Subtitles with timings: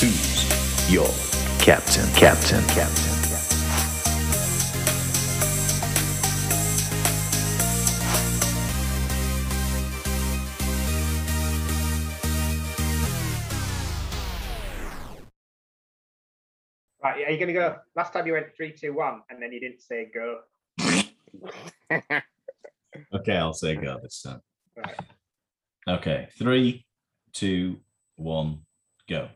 [0.00, 1.10] Who's your
[1.58, 2.08] captain?
[2.14, 3.10] Captain, captain.
[17.02, 17.76] Right, are you going to go?
[17.94, 20.40] Last time you went three, two, one, and then you didn't say go.
[23.12, 24.40] Okay, I'll say go this time.
[24.76, 24.96] Right.
[25.88, 26.86] Okay, three,
[27.32, 27.80] two,
[28.16, 28.60] one,
[29.08, 29.28] go.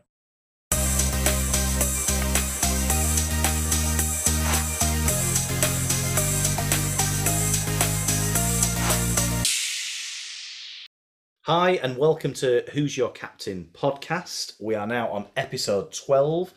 [11.45, 14.53] Hi, and welcome to Who's Your Captain podcast.
[14.59, 16.51] We are now on episode 12,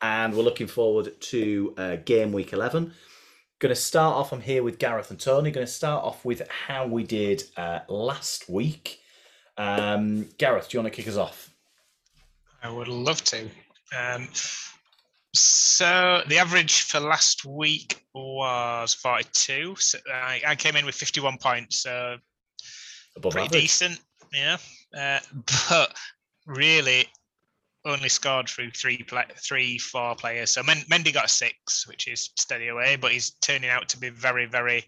[0.00, 2.92] and we're looking forward to uh, game week 11.
[3.58, 5.50] Going to start off, I'm here with Gareth and Tony.
[5.50, 9.00] Going to start off with how we did uh, last week.
[9.56, 11.50] Um, Gareth, do you want to kick us off?
[12.62, 13.42] I would love to.
[13.98, 14.28] Um,
[15.34, 19.74] so the average for last week was 42.
[19.80, 22.18] So I, I came in with 51 points, so
[23.16, 23.62] Above pretty average?
[23.62, 23.98] decent,
[24.32, 24.56] yeah.
[24.96, 25.20] Uh,
[25.70, 25.96] but
[26.46, 27.06] really,
[27.84, 30.52] only scored through three, play, three, four players.
[30.52, 33.98] So Men- Mendy got a six, which is steady away, but he's turning out to
[33.98, 34.84] be very, very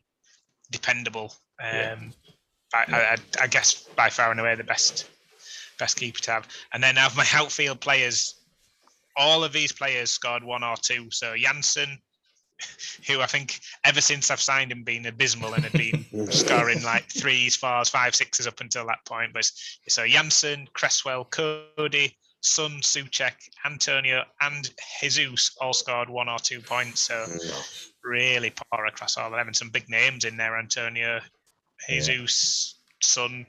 [0.70, 1.34] dependable.
[1.62, 1.96] Um, Yeah.
[2.72, 5.06] I, I, I guess by far and away the best
[5.78, 6.48] best keeper to have.
[6.72, 8.36] And then of my outfield players,
[9.16, 11.11] all of these players scored one or two.
[11.11, 11.98] So Janssen,
[13.06, 17.05] who I think ever since I've signed him been abysmal and had been scoring like
[17.11, 19.33] threes, fours, five, sixes up until that point.
[19.33, 19.50] But
[19.89, 27.00] so Janssen, Cresswell, Cody, Son, Soucek, Antonio, and Jesus all scored one or two points.
[27.00, 27.27] So
[28.02, 30.58] really poor across all of them, and some big names in there.
[30.58, 31.20] Antonio,
[31.89, 32.00] Yeah.
[32.00, 33.47] Jesus, Son,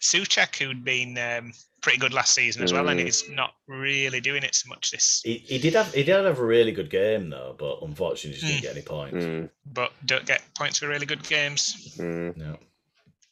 [0.00, 1.52] Soucek, who'd been um,
[1.84, 3.04] pretty good last season as well, and Mm.
[3.04, 5.20] he's not really doing it so much this.
[5.22, 8.46] He, he did have he did have a really good game though, but unfortunately just
[8.46, 8.62] didn't Mm.
[8.62, 9.24] get any points.
[9.26, 11.94] Mm, But don't get points for really good games.
[11.98, 12.58] mm, No.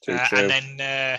[0.04, 0.38] too Uh, true.
[0.40, 1.18] and then uh,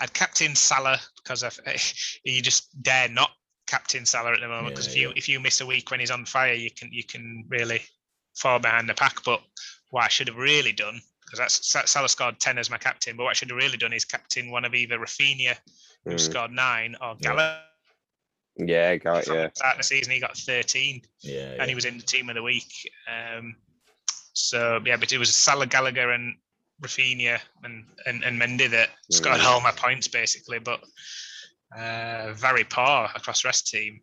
[0.00, 1.58] I'd captain Salah because I've,
[2.24, 3.30] you just dare not
[3.68, 5.14] captain Salah at the moment because Yeah, if you yeah.
[5.16, 7.82] if you miss a week when he's on fire, you can you can really
[8.36, 9.22] fall behind the pack.
[9.24, 9.40] But
[9.90, 13.16] what I should have really done because that's Sa- Salah scored ten as my captain,
[13.16, 15.56] but what I should have really done is captain one of either Rafinha
[16.04, 17.28] who Mm, scored nine or Yeah.
[17.30, 17.60] Gallagher.
[18.56, 19.46] yeah, got it, yeah.
[19.48, 21.40] the start of the season, he got 13 Yeah.
[21.40, 21.66] and yeah.
[21.66, 22.72] he was in the team of the week.
[23.08, 23.56] Um,
[24.32, 26.36] so yeah, but it was Salah Gallagher and
[26.82, 29.44] Rafinha and, and, and Mendy that scored Mm.
[29.44, 30.82] all my points basically, but
[31.76, 34.00] uh, very poor across the rest team.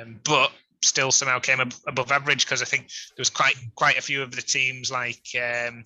[0.00, 0.52] Um, but
[0.84, 4.22] still somehow came ab- above average because I think there was quite quite a few
[4.22, 5.84] of the teams like um,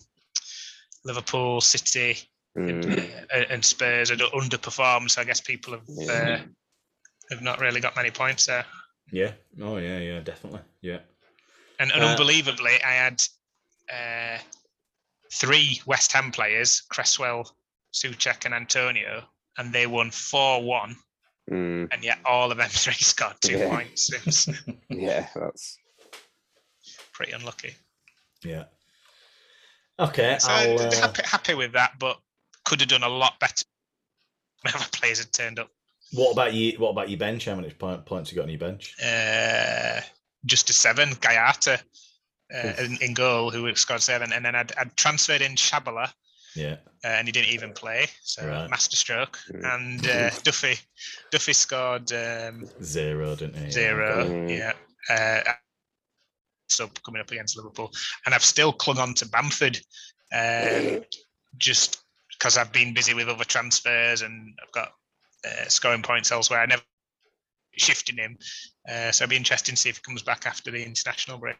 [1.04, 2.18] Liverpool, City,
[2.56, 5.10] Mm, uh, and Spurs had underperformed.
[5.10, 6.40] So I guess people have Yeah.
[6.42, 6.46] uh,
[7.30, 8.64] have not really got many points there.
[9.12, 9.32] yeah.
[9.60, 10.60] Oh yeah, yeah, definitely.
[10.82, 10.98] Yeah.
[11.78, 13.22] And, and Uh, unbelievably, I had
[13.90, 14.38] uh,
[15.32, 17.56] three West Ham players, Cresswell,
[17.94, 19.24] Soucek, and Antonio,
[19.56, 20.96] and they won 4 1,
[21.50, 23.68] mm, and yet all of them three scored two Yeah.
[23.70, 24.10] points.
[24.26, 24.48] Was
[24.90, 25.78] yeah, that's
[27.12, 27.74] pretty unlucky.
[28.44, 28.64] Yeah.
[29.98, 30.78] Okay, So I'll.
[30.78, 32.18] Uh, happy, happy with that, but
[32.70, 33.64] could have done a lot better.
[34.64, 35.68] if Other players had turned up.
[36.12, 36.78] what about you?
[36.78, 37.46] What about your bench?
[37.46, 38.94] How many point, points you got on your bench?
[39.04, 40.00] Uh,
[40.46, 41.80] just a seven, Guaita
[42.54, 46.12] uh, in, in goal, who scored seven, and then I'd, I'd transferred in Chalobah,
[46.54, 46.76] Yeah.
[47.04, 48.06] uh, and he didn't even play.
[48.22, 48.70] So Right.
[48.70, 49.36] masterstroke.
[49.52, 49.74] Mm.
[49.74, 50.78] And uh, Duffy,
[51.32, 53.70] Duffy scored um, Zero, didn't he?
[53.72, 54.26] zero.
[54.26, 54.48] Mm.
[54.58, 54.72] Yeah.
[55.08, 55.52] Uh,
[56.68, 57.92] sub coming up against Liverpool,
[58.26, 59.80] and I've still clung on to Bamford,
[60.32, 61.02] um,
[61.58, 61.98] just
[62.40, 64.92] because I've been busy with other transfers and I've got
[65.44, 66.60] uh, scoring points elsewhere.
[66.60, 66.82] I never
[67.76, 68.38] shifting him,
[68.88, 71.56] uh, so it'll be interesting to see if he comes back after the international break.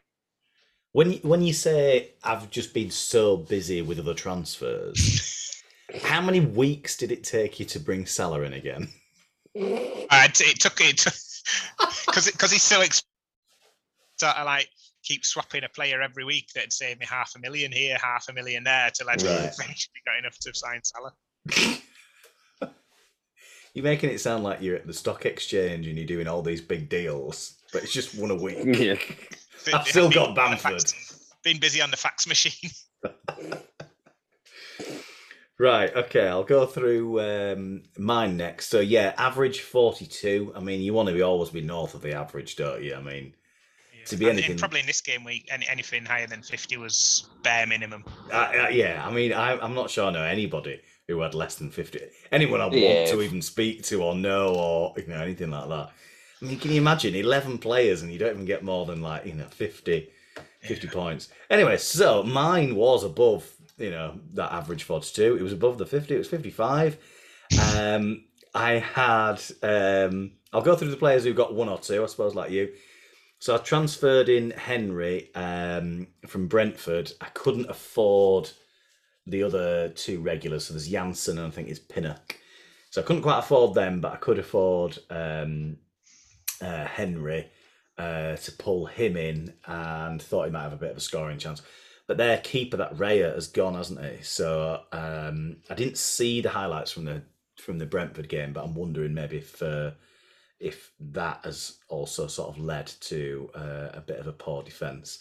[0.93, 5.63] When you, when you say I've just been so busy with other transfers,
[6.03, 8.89] how many weeks did it take you to bring Salah in again?
[9.55, 11.05] Uh, it, it took it
[12.07, 13.07] because because he's so expensive.
[14.17, 14.67] Sort of like
[15.11, 18.33] keep swapping a player every week that'd save me half a million here, half a
[18.33, 19.19] million there, till I Right.
[19.25, 21.13] eventually got enough to sign Salah.
[23.73, 26.59] You're making it sound like you're at the stock exchange and you're doing all these
[26.59, 28.57] big deals, but it's just one a week.
[28.65, 28.95] yeah.
[29.73, 30.73] I've still got Bamford.
[30.81, 32.69] fax- Been busy on the fax machine.
[35.57, 38.67] Right, okay, I'll go through um, mine next.
[38.69, 40.51] So, yeah, average 42.
[40.55, 42.95] I mean, you want to be always be north of the average, don't you?
[42.95, 43.35] I mean,
[44.05, 46.77] To be And- and anything- probably in this game week, any, anything higher than fifty
[46.77, 48.03] was bare minimum.
[48.31, 51.55] I, I, yeah, I mean, I, I'm not sure I know anybody who had less
[51.55, 51.99] than 50.
[52.31, 53.05] Anyone I want Yeah.
[53.07, 55.89] to even speak to or know or, you know, anything like that.
[56.41, 59.25] I mean, can you imagine 11 players and you don't even get more than like,
[59.25, 60.09] you know, 50,
[60.61, 61.27] 50 points.
[61.49, 65.35] Anyway, so mine was above, you know, that average 42.
[65.37, 66.97] It was above the 50, it was 55.
[67.77, 68.23] Um,
[68.53, 72.35] I had, um, I'll go through the players who got one or two, I suppose,
[72.35, 72.71] like you.
[73.41, 77.11] So I transferred in Henry um, from Brentford.
[77.21, 78.51] I couldn't afford
[79.25, 80.65] the other two regulars.
[80.65, 82.37] So there's Janssen and I think it's Pinnock.
[82.91, 85.77] So I couldn't quite afford them, but I could afford um,
[86.61, 87.49] uh, Henry
[87.97, 91.39] uh, to pull him in and thought he might have a bit of a scoring
[91.39, 91.63] chance.
[92.05, 94.21] But their keeper, that Raya, has gone, hasn't he?
[94.21, 97.23] So um, I didn't see the highlights from the
[97.57, 99.91] from the Brentford game, but I'm wondering maybe if uh,
[100.61, 105.19] if that has also sort of led to uh, a bit of a poor defence.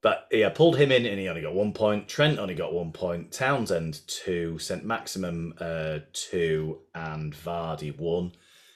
[0.00, 2.08] But yeah, pulled him in and he only got one point.
[2.08, 3.32] Trent only got one point.
[3.32, 4.58] Townsend two.
[4.58, 8.32] St Maximin uh, two, and Vardy one.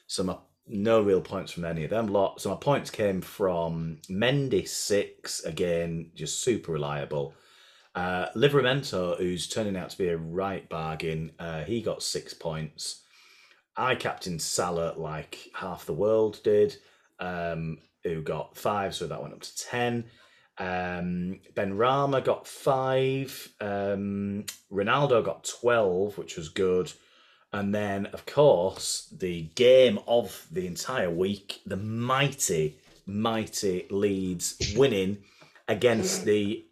[0.06, 0.36] So my
[0.66, 2.40] no real points from any of them lot.
[2.40, 7.34] So my points came from Mendy six again, just super reliable.
[7.94, 13.01] Uh, Livramento, who's turning out to be a right bargain, uh, he got six points.
[13.76, 16.76] I captained Salah like half the world did,
[17.18, 20.04] um, who got five, so that went up to ten.
[20.58, 23.48] Um, Benrahma got five.
[23.60, 26.92] Um, Ronaldo got 12, which was good.
[27.52, 35.18] And then, of course, the game of the entire week, the mighty, mighty Leeds winning
[35.68, 36.64] against the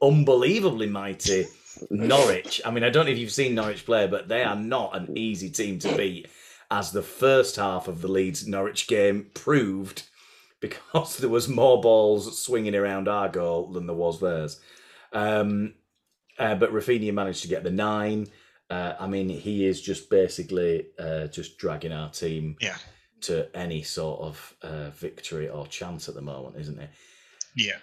[0.00, 1.46] unbelievably mighty
[1.90, 2.60] Norwich.
[2.64, 5.16] I mean, I don't know if you've seen Norwich play, but they are not an
[5.16, 6.28] easy team to beat,
[6.70, 10.04] as the first half of the Leeds Norwich game proved
[10.60, 14.60] because there was more balls swinging around our goal than there was theirs.
[15.12, 15.74] Um,
[16.38, 18.26] uh, but Rafinha managed to get the nine.
[18.68, 22.76] Uh, I mean, he is just basically uh, just dragging our team Yeah.
[23.22, 26.86] to any sort of uh, victory or chance at the moment, isn't he?
[27.66, 27.78] Yeah.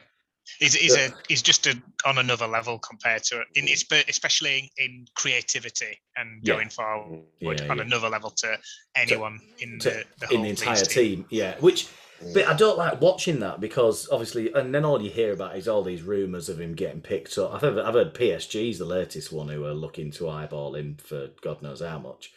[0.59, 5.05] He's, he's a he's just a, on another level compared to in espe- especially in
[5.15, 6.55] creativity and Yeah.
[6.55, 7.83] going forward Yeah, on yeah.
[7.83, 8.57] another level to
[8.95, 11.25] anyone in To- the, the in the Leeds entire team.
[11.29, 11.87] Yeah, which
[12.33, 15.67] but I don't like watching that because obviously, and then all you hear about is
[15.67, 17.53] all these rumours of him getting picked up.
[17.53, 21.29] I've heard, I've heard PSG's the latest one who are looking to eyeball him for
[21.41, 22.31] God knows how much.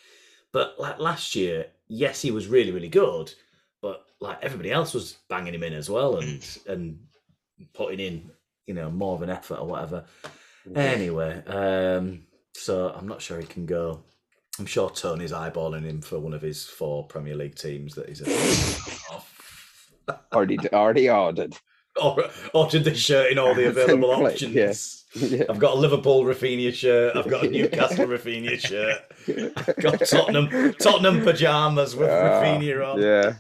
[0.52, 3.32] But like last year, yes, he was really really good,
[3.80, 6.66] but like everybody else was banging him in as well and mm.
[6.66, 6.98] and
[7.72, 8.30] putting in
[8.66, 10.04] you know more of an effort or whatever.
[10.74, 12.22] Anyway, um,
[12.54, 14.02] so I'm not sure he can go.
[14.58, 18.20] I'm sure Tony's eyeballing him for one of his four Premier League teams that he's
[18.20, 19.20] a
[20.32, 21.56] already already ordered.
[22.00, 22.24] or
[22.54, 24.54] ordered the shirt in all the available options.
[24.54, 24.72] yeah.
[25.14, 25.44] Yeah.
[25.50, 27.16] I've got a Liverpool Rafinha shirt.
[27.16, 29.00] I've got a Newcastle Rafinha shirt.
[29.56, 32.12] I've got Tottenham Tottenham pajamas with Ah,
[32.42, 33.02] Rafinha on.
[33.02, 33.34] Yeah.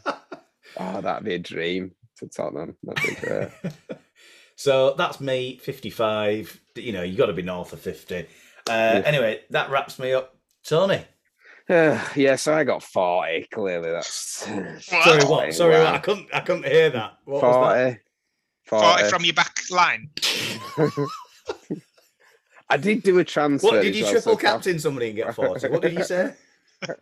[0.78, 2.76] Oh, that'd be a dream to Tottenham.
[2.82, 3.48] That'd be great.
[4.60, 6.60] So that's me, 55.
[6.76, 8.18] You know, you got to be north of 50.
[8.18, 8.24] Uh,
[8.68, 9.02] Yeah.
[9.06, 10.36] Anyway, that wraps me up.
[10.62, 11.02] Tony.
[11.66, 13.46] Uh, yeah, so I got 40.
[13.50, 14.82] Clearly, that's What?
[14.82, 15.44] Sorry, what?
[15.46, 15.50] Wow.
[15.50, 15.86] Sorry, what?
[15.94, 16.28] I couldn't.
[16.34, 17.16] I couldn't hear that.
[17.24, 18.00] What was that?
[18.66, 18.82] 40.
[18.82, 19.08] 40 40.
[19.08, 20.10] from your back line.
[22.68, 23.66] I did do a transfer.
[23.66, 25.68] What did as you well, triple so- captain somebody and get 40?
[25.68, 26.34] What did you say?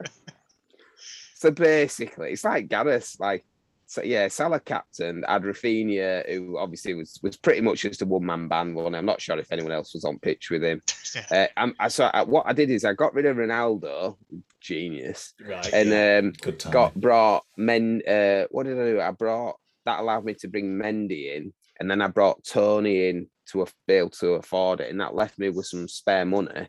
[1.34, 3.16] So basically, it's like Gareth.
[3.20, 3.44] Like,
[3.90, 8.26] so yeah, Salah captain, had Rafinha, who obviously was was pretty much just a one
[8.26, 8.74] man band.
[8.76, 10.80] One, I'm not sure if anyone else was on pitch with him.
[11.14, 11.46] Yeah.
[11.56, 14.18] Uh, I'm, so I, what I did is I got rid of Ronaldo,
[14.60, 15.72] genius, Right.
[15.72, 16.18] and yeah.
[16.22, 16.72] um, Good time.
[16.72, 18.02] got brought men.
[18.06, 19.00] Uh, what did I do?
[19.00, 23.26] I brought that allowed me to bring Mendy in, and then I brought Toney in
[23.52, 26.68] to af- be able to afford it, and that left me with some spare money.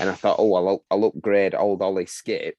[0.00, 2.54] And I thought, oh, I'll, up- I'll upgrade old Ollie Skipp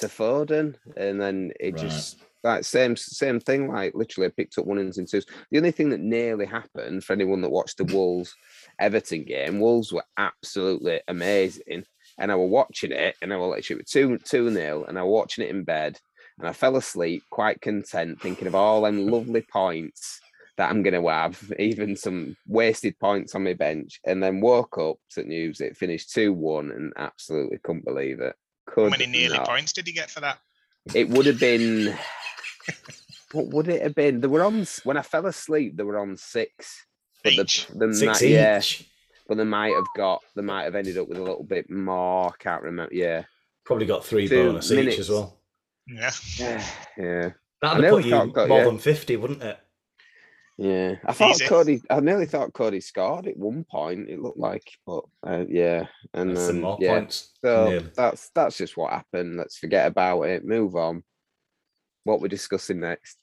[0.00, 1.82] to Foden, and then it Right.
[1.82, 3.68] just that same same thing.
[3.68, 5.26] Like literally, I picked up one and twos.
[5.50, 8.34] The only thing that nearly happened for anyone that watched the Wolves
[8.78, 11.84] Everton game, Wolves were absolutely amazing,
[12.18, 15.12] and I were watching it, and I was literally two two nil, and I was
[15.12, 15.98] watching it in bed,
[16.38, 20.20] and I fell asleep quite content, thinking of all them lovely points
[20.58, 24.78] that I'm going to have, even some wasted points on my bench, and then woke
[24.78, 28.36] up to news it finished two one, and absolutely couldn't believe it.
[28.76, 29.48] How many nearly not.
[29.48, 30.38] points did you get for that?
[30.94, 31.96] It would have been.
[33.32, 34.20] What would it have been?
[34.20, 35.76] They were on when I fell asleep.
[35.76, 36.84] They were on six.
[37.24, 37.66] But the, Each.
[37.68, 38.60] the Six might, yeah,
[39.26, 40.22] but they might have got.
[40.36, 42.32] They might have ended up with a little bit more.
[42.38, 42.94] Can't remember.
[42.94, 43.24] Yeah,
[43.64, 44.98] Probably got three Two bonus each minutes.
[45.00, 45.36] as well.
[45.86, 46.10] Yeah.
[46.96, 47.30] yeah,
[47.62, 48.64] That'd have put you thought got- more yeah.
[48.64, 49.58] than 50, wouldn't it?
[50.58, 50.94] yeah.
[51.04, 51.46] I thought Easy.
[51.46, 51.82] Cody.
[51.90, 54.08] I nearly thought Cody scored at one point.
[54.10, 56.94] It looked like, but uh, yeah, and That's some more yeah.
[56.98, 57.32] points.
[57.44, 57.90] So Nearly.
[57.96, 59.36] that's that's just what happened.
[59.38, 60.44] Let's forget about it.
[60.44, 61.02] Move on.
[62.08, 63.18] What we're discussing next.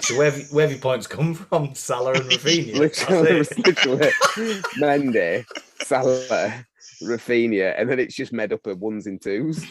[0.00, 1.74] So where have, where have your points come from?
[1.74, 2.74] Salah and Rafinha.
[2.78, 4.12] literally, literally
[4.80, 5.44] Mendy,
[5.82, 6.66] Salah,
[7.02, 9.64] Rafinha, and then it's just made up of ones and twos.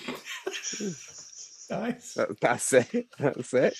[1.69, 2.13] Nice.
[2.15, 3.07] That, that's it.
[3.19, 3.77] That's it.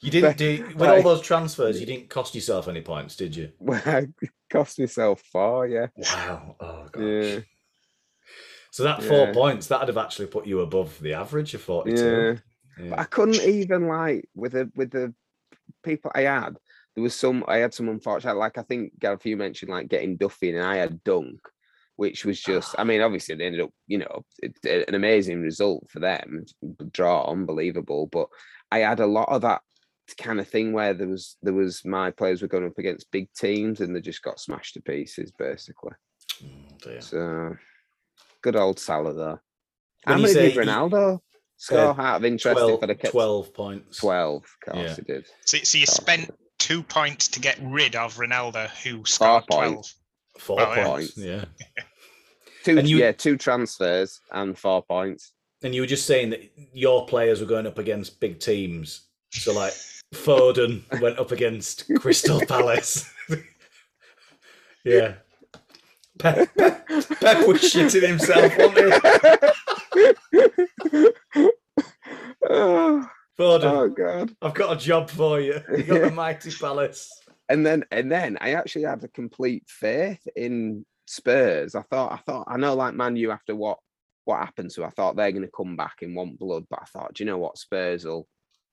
[0.00, 1.78] You didn't do with all those transfers.
[1.78, 3.52] You didn't cost yourself any points, did you?
[3.58, 4.06] Well, I
[4.50, 5.88] cost myself four, yeah.
[5.94, 6.56] Wow.
[6.58, 7.02] Oh gosh.
[7.02, 7.38] Yeah.
[8.70, 9.32] So that four Yeah.
[9.32, 12.38] points that'd have actually put you above the average of forty-two.
[12.82, 12.90] Yeah.
[12.90, 15.14] But I couldn't even like with the with the
[15.82, 16.56] people I had.
[16.94, 20.16] There was some I had some unfortunate like I think Gareth you mentioned like getting
[20.16, 21.40] Duffy and I had Dunk,
[21.96, 25.40] which was just I mean obviously they ended up you know it, it- an amazing
[25.42, 26.44] result for them
[26.92, 28.28] draw unbelievable but
[28.70, 29.62] I had a lot of that
[30.18, 33.32] kind of thing where there was there was my players were going up against big
[33.32, 35.92] teams and they just got smashed to pieces basically.
[36.42, 37.00] Oh.
[37.00, 37.56] So
[38.42, 39.38] good old Salah though.
[40.04, 41.20] When How many did Ronaldo
[41.60, 42.56] score out of interest?
[42.58, 43.98] 12, if I'd have 12 points.
[43.98, 44.94] 12, of course Yeah.
[44.96, 45.26] he did.
[45.44, 49.74] So, so you spent two points to get rid of Ronaldo, who Four scored twelve.
[49.74, 49.94] points.
[50.38, 50.84] Four Oh, yeah.
[50.86, 51.16] points.
[51.18, 51.44] Yeah.
[52.64, 55.32] Two, And you- yeah, two transfers and four points.
[55.62, 56.40] And you were just saying that
[56.72, 59.08] your players were going up against big teams.
[59.32, 59.72] So like
[60.14, 63.10] Foden went up against Crystal Palace.
[64.84, 65.14] yeah.
[66.18, 68.94] Pep, Pep, Pep was shitting himself, wasn't
[70.34, 70.64] he?
[72.52, 74.34] oh, Foden, oh, god!
[74.42, 75.60] I've got a job for you.
[75.70, 77.10] You got the mighty Palace.
[77.48, 81.74] And then, and then, I actually had a complete faith in Spurs.
[81.74, 83.78] I thought, I thought, I know, like Man U after what
[84.24, 86.84] what happened to, I thought they're going to come back and want blood, but I
[86.86, 88.28] thought, do you know what, Spurs will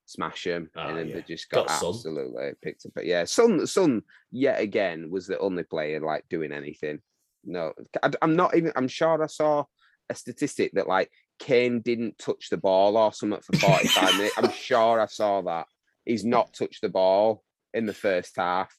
[0.06, 1.16] smash them, Ah, and then yeah.
[1.16, 1.90] they just got, Got Son.
[1.90, 2.94] absolutely picked up.
[2.96, 7.00] But yeah, Son, Son, yet again was the only player like doing anything.
[7.44, 8.72] No, I, am not even.
[8.76, 9.66] I'm sure I saw
[10.10, 14.36] a statistic that like Kane didn't touch the ball or something for 45 minutes.
[14.38, 15.68] I'm sure I saw that.
[16.06, 18.76] He's not touched the ball in the first half.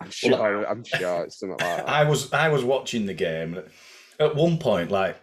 [0.00, 0.66] I'm Well, sure.
[0.68, 1.88] I'm sure it's something like that.
[1.88, 3.62] I was I was watching the game.
[4.18, 5.16] At one point, like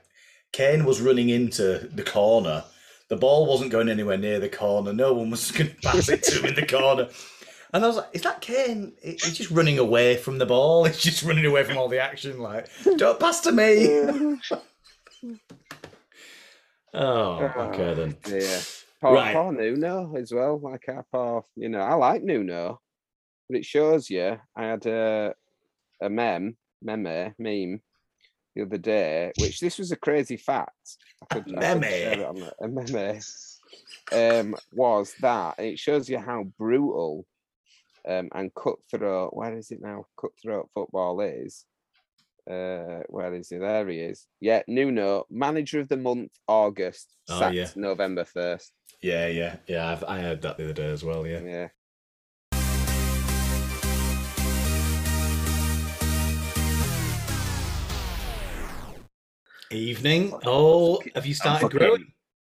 [0.54, 2.64] Kane was running into the corner.
[3.10, 4.94] The ball wasn't going anywhere near the corner.
[4.94, 7.10] No one was going to pass it to him in the corner.
[7.74, 8.94] And I was like, "Is that Kane?
[9.02, 10.86] He's just running away from the ball.
[10.86, 12.40] He's just running away from all the action.
[12.40, 14.38] Like, don't pass to me."
[16.94, 17.38] Oh,
[17.70, 18.18] okay then.
[18.28, 18.60] Yeah.
[19.02, 19.34] Poor, Right.
[19.36, 20.60] poor Nuno as well.
[20.60, 22.82] Like I poor, you know, I like Nuno,
[23.50, 24.38] but it shows you.
[24.56, 25.34] I had a
[26.02, 27.82] a mem, meme, meme
[28.56, 30.98] the other day, which this was a crazy fact.
[31.22, 32.24] I could, I Meme.
[32.26, 33.20] on a meme.
[34.12, 37.26] Um, was that it shows you how brutal
[38.08, 39.34] um, and cutthroat.
[39.34, 40.06] Where is it now?
[40.20, 41.66] Cutthroat football is.
[42.50, 43.58] Uh, where is he?
[43.58, 44.26] There he is.
[44.40, 47.68] Yeah, Nuno, manager of the month, August, Oh, sacked yeah.
[47.76, 48.72] November first.
[49.02, 49.92] Yeah, yeah, yeah.
[49.92, 51.26] I've, I heard that the other day as well.
[51.26, 51.42] Yeah.
[51.42, 51.68] Yeah.
[59.72, 60.34] Evening.
[60.46, 62.12] Oh, have you started fucking- growing?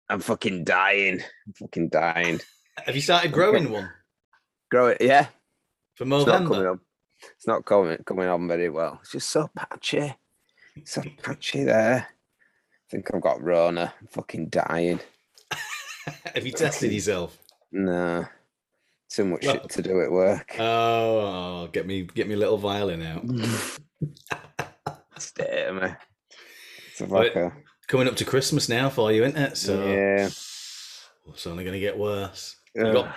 [0.08, 1.20] I'm fucking dying.
[1.46, 2.40] I'm fucking dying.
[2.84, 3.90] Have you started growing one
[4.70, 5.26] Grow it, yeah.
[5.94, 6.80] for It's not coming November?
[7.36, 8.98] It's not coming coming on very well.
[9.02, 10.14] It's just so patchy.
[10.84, 12.06] So patchy there.
[12.08, 13.94] I think I've got Rona.
[14.00, 15.00] I'm fucking dying.
[16.34, 17.36] Have you tested yourself?
[17.70, 18.26] No.
[19.08, 20.56] Too much Well- shit to do at work.
[20.58, 23.24] Oh, get me, get me a little violin out.
[25.18, 25.88] Stay at me.
[26.90, 27.52] It's a fucker.
[27.86, 29.56] Coming up to Christmas now for you, isn't it?
[29.56, 30.26] So Yeah.
[30.26, 32.56] it's only going to get worse.
[32.74, 33.14] You got,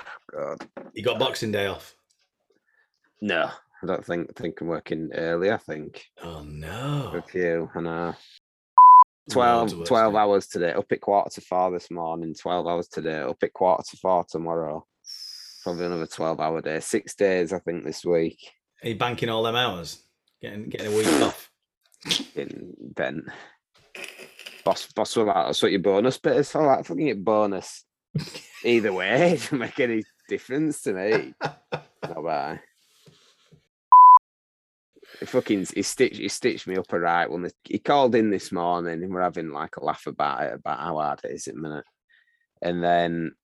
[0.93, 1.95] you got Boxing Day off.
[3.21, 3.49] No.
[3.85, 6.03] I don't think think I'm working early, I think.
[6.23, 7.11] Oh no!
[7.13, 7.69] A few.
[7.75, 8.15] I know.
[9.35, 12.87] Loads 12, of 12 hours today, up at quarter to four this morning, 12 hours
[12.87, 14.85] today, up at quarter to four tomorrow.
[15.63, 16.79] Probably another 12 hour day.
[16.79, 18.39] Six days, I think, this week
[18.83, 20.01] Are you banking all them hours?
[20.41, 21.51] Getting getting a week off.
[22.35, 23.25] in Bent.
[24.63, 26.55] Boss, boss, will like, that's what your bonus bit is.
[26.55, 27.83] I like fucking get bonus.
[28.63, 31.33] Either way, it doesn't make any difference to me.
[31.41, 32.61] Not bad.
[35.19, 37.49] He fucking he stitched he stitched me up a right one.
[37.63, 40.97] He called in this morning and we're having like a laugh about it about how
[40.97, 41.85] hard it is at the minute.
[42.61, 43.35] And then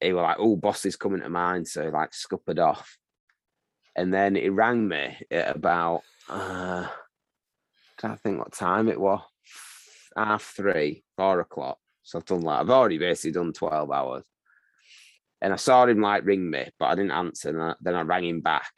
[0.00, 2.98] he was like, "Oh, boss is coming to mine," so he like scuppered off.
[3.94, 6.86] And then he rang me at about uh,
[7.98, 9.22] to think what time it was,
[10.16, 11.78] half three, four o'clock.
[12.02, 14.24] So I've done like I've already basically done twelve hours.
[15.40, 17.50] And I saw him like ring me, but I didn't answer.
[17.50, 18.72] And I, then I rang him back.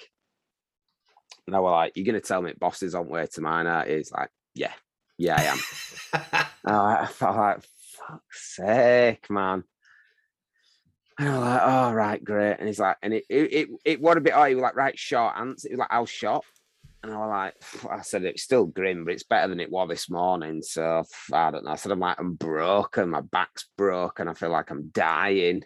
[1.49, 3.67] And I was like, You're going to tell me bosses aren't way to mine?
[3.67, 3.89] Aren't?
[3.89, 4.73] He's like, Yeah,
[5.17, 6.47] yeah, I am.
[6.67, 7.63] I, felt like,
[7.97, 9.65] Fuck's sake, man.
[11.19, 12.57] And I'm like, oh right, great.
[12.59, 14.77] And he's like, and it it it, it was a bit oh, he was like,
[14.77, 15.69] right, short answer.
[15.69, 16.45] It was like, how shot?
[17.03, 17.29] And I was
[17.83, 20.63] like, I said it's still grim, but it's better than it was this morning.
[20.63, 21.03] So
[21.33, 21.73] I don't know.
[21.73, 24.29] I said I'm like I'm broken, my back's broken.
[24.29, 25.65] I feel like I'm dying.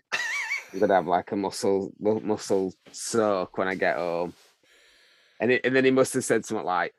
[0.72, 4.32] I'm gonna have like a muscle muscle soak when I get home.
[5.42, 6.94] And it, and then he must have said something like,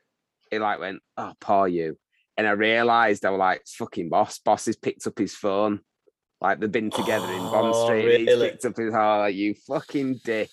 [0.51, 1.97] he like went, oh poor you.
[2.37, 4.37] And I realised I was like, it's fucking boss.
[4.39, 5.79] Boss has picked up his phone.
[6.41, 8.05] Like they've been together in Bond Oh, Street.
[8.05, 8.25] really?
[8.25, 10.49] He's picked up his oh, you fucking dick.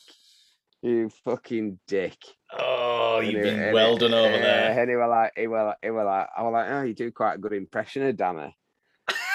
[0.82, 2.16] You fucking dick.
[2.56, 4.80] Oh, you've been well done over yeah, there.
[4.80, 6.94] And he was like, he was like, he was like, I was like, oh, you
[6.94, 8.56] do quite a good impression of Danny.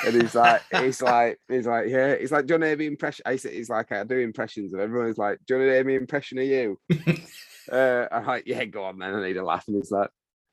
[0.05, 2.15] And he's like, he's like, he's like, yeah.
[2.15, 3.23] He's like, do you want to hear me impression?
[3.25, 5.07] I said, he's like, I do impressions of everyone.
[5.07, 6.79] He's like, do you want to hear me impression of you?
[7.71, 9.15] uh, I'm like, yeah, go on, man.
[9.15, 9.67] I need a laugh.
[9.67, 10.09] And he's like,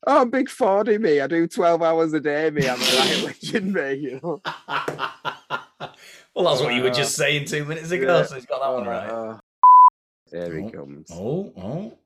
[0.07, 1.21] oh, big Fordy me.
[1.21, 2.69] I do 12 hours a day, me.
[2.69, 3.95] I'm a right legend, me.
[3.95, 4.41] You know.
[4.69, 8.25] well, that's what you were just saying two minutes ago, Yeah.
[8.25, 9.09] so he's got that one right.
[9.09, 9.39] Uh,
[10.31, 11.09] there he Oh, comes.
[11.13, 11.99] Oh, oh.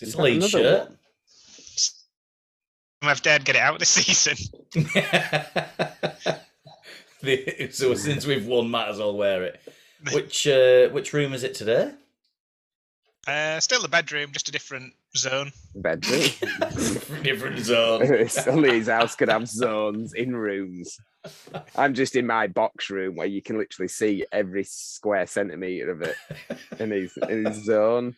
[0.00, 0.88] Is Is this that Leeds another shirt?
[0.88, 0.98] one?
[3.10, 4.36] I've dared get it out this season.
[7.72, 9.60] So since we've won, might as well wear it.
[10.12, 11.90] Which uh, which room is it today?
[13.28, 15.52] Uh, still the bedroom, just a different zone.
[15.74, 16.22] Bedroom.
[17.22, 18.00] Different zone.
[18.14, 20.98] It's Only his house could have zones in rooms.
[21.76, 26.00] I'm just in my box room where you can literally see every square centimeter of
[26.02, 26.16] it
[26.78, 28.16] in his in his zone.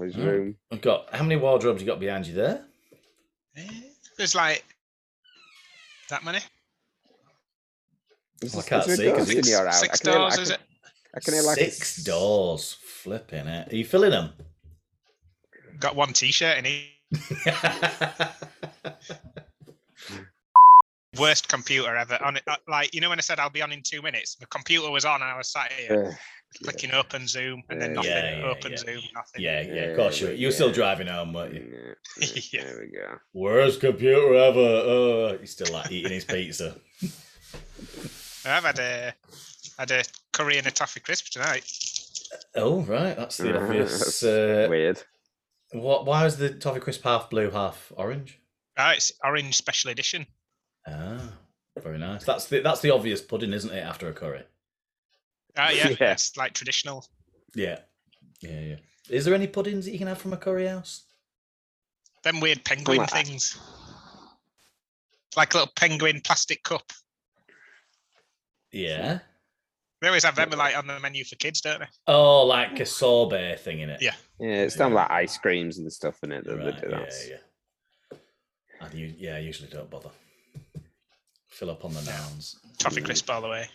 [0.00, 0.22] His Hmm.
[0.24, 0.56] room.
[0.70, 2.64] I've got how many wardrobes you got behind you there?
[3.56, 3.68] Eh,
[4.16, 4.64] There's like
[6.08, 6.38] that many.
[8.42, 9.82] Well, I can't is there a see 'cause ghost in it's your house?
[9.82, 10.60] I Six can I doors, can- is it?
[11.14, 12.76] I can hear like Six s- doors.
[13.02, 13.72] Flipping it.
[13.72, 14.30] Are you filling them?
[15.78, 16.88] Got one T-shirt in each.
[21.18, 22.18] Worst computer ever.
[22.24, 24.36] On it, uh, like you know when I said I'll be on in two minutes,
[24.36, 26.12] the computer was on and I was sat here Uh,
[26.64, 28.10] clicking open Zoom and then nothing.
[28.10, 28.76] Yeah, yeah, open yeah.
[28.78, 29.42] Zoom, nothing.
[29.42, 30.32] yeah, yeah, Yeah, of course you were.
[30.32, 30.74] You were still yeah.
[30.74, 31.94] driving home, weren't you?
[32.18, 32.64] yeah, yeah, Yeah.
[32.64, 33.18] There we go.
[33.34, 34.58] Worst computer ever.
[34.58, 36.76] Oh, he's still like eating his pizza.
[38.46, 39.12] I've had a
[39.78, 41.64] had a curry and a toffee crisp tonight.
[42.54, 43.16] Oh, right.
[43.16, 44.22] That's the That's obvious.
[44.22, 45.02] Uh, Weird.
[45.72, 46.06] what?
[46.06, 48.40] Why was the toffee crisp half blue, half orange?
[48.76, 50.26] Ah, it's orange special edition.
[50.86, 51.32] Ah,
[51.82, 52.24] very nice.
[52.24, 53.80] That's the that's the obvious pudding, isn't it?
[53.80, 54.42] After a curry.
[55.56, 56.12] Ah, yeah, Yeah.
[56.12, 57.06] it's like traditional.
[57.54, 57.80] Yeah,
[58.40, 58.76] yeah, yeah.
[59.10, 61.02] Is there any puddings that you can have from a curry house?
[62.22, 63.58] Them weird penguin like things.
[65.28, 66.92] It's like a little penguin plastic cup.
[68.70, 69.18] Yeah.
[70.02, 71.86] They always have them like on the menu for kids, don't they?
[72.08, 74.02] Oh, like a sorbet thing in it.
[74.02, 74.14] Yeah.
[74.40, 76.44] Yeah, it's done like ice creams and stuff in it.
[76.44, 77.14] That Right, they do yeah, that.
[77.30, 78.18] yeah.
[78.80, 80.10] I u- yeah, I usually don't bother.
[81.48, 82.56] Fill up on the nouns.
[82.78, 83.68] Toffee crisp all the way.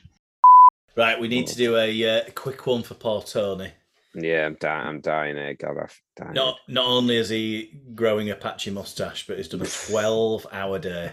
[0.97, 3.71] Right, we need to do a uh, quick one for poor Tony.
[4.13, 4.87] Yeah, I'm dying.
[4.87, 5.53] I'm dying here.
[5.53, 5.87] God, I'm
[6.17, 6.33] dying.
[6.33, 11.11] Not not only is he growing a patchy mustache, but he's done a twelve-hour day.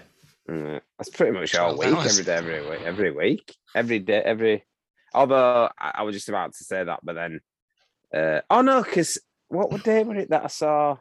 [0.50, 2.18] Mm, That's pretty much all week, hours.
[2.18, 4.64] every day, every week, every week, every day, every.
[5.14, 7.40] Although I, was just about to say that, but then,
[8.12, 10.96] uh, oh no, because what day was it that I saw?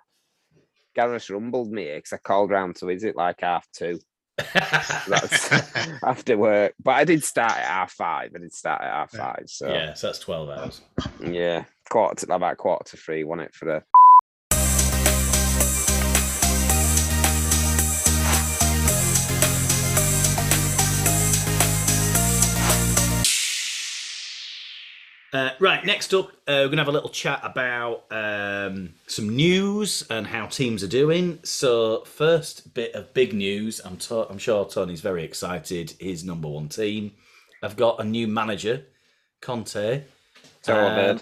[0.96, 4.00] Gareth rumbled me because I called round to visit like half two.
[4.54, 5.52] That's
[6.04, 8.32] after work, but I did start at half five.
[8.36, 10.82] I did start at half five, so yeah, so that's twelve hours.
[11.24, 13.24] yeah, quarter to about quarter to three.
[13.24, 13.84] Want it for the
[25.34, 29.36] Uh, right, next up, uh, we're going to have a little chat about um, some
[29.36, 31.40] news and how teams are doing.
[31.42, 33.82] So, first bit of big news.
[33.84, 35.96] I'm, to- I'm sure Tony's very excited.
[36.00, 37.14] His number one team
[37.64, 38.86] have got a new manager,
[39.42, 40.04] Conte.
[40.62, 41.20] So Um.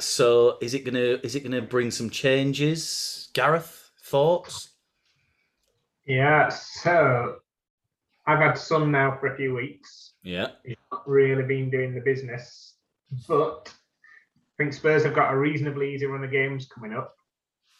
[0.00, 3.28] So, is it gonna is it gonna bring some changes?
[3.32, 4.70] Gareth, thoughts?
[6.06, 7.36] Yeah, so
[8.26, 10.12] I've had Son now for a few weeks.
[10.22, 10.48] Yeah.
[10.64, 12.73] He's not really been doing the business,
[13.28, 13.72] but
[14.36, 17.14] I think Spurs have got a reasonably easy run of games coming up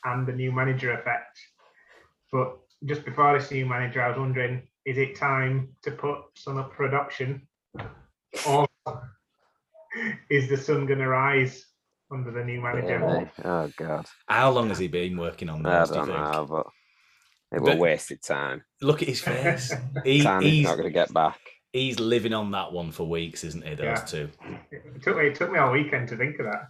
[0.05, 1.39] and the new manager effect.
[2.33, 6.59] But just before this new manager, I was wondering, is it time to put Son
[6.59, 7.47] up for adoption?
[8.47, 8.67] Or
[10.29, 11.65] is the sun going to rise
[12.11, 12.99] under the new manager?
[12.99, 13.29] Really?
[13.45, 15.91] Oh god, How long has he been working on I those?
[15.91, 16.33] Do you don't think?
[16.33, 16.67] know, but
[17.57, 18.65] it But- will wasted time.
[18.83, 19.73] Look at his face.
[20.05, 21.39] He, Time is he's not going to get back.
[21.75, 23.75] He's living on that one for weeks, isn't he?
[23.75, 24.05] Those Yeah.
[24.07, 24.31] two.
[24.71, 26.69] It took me it took me all weekend to think of that.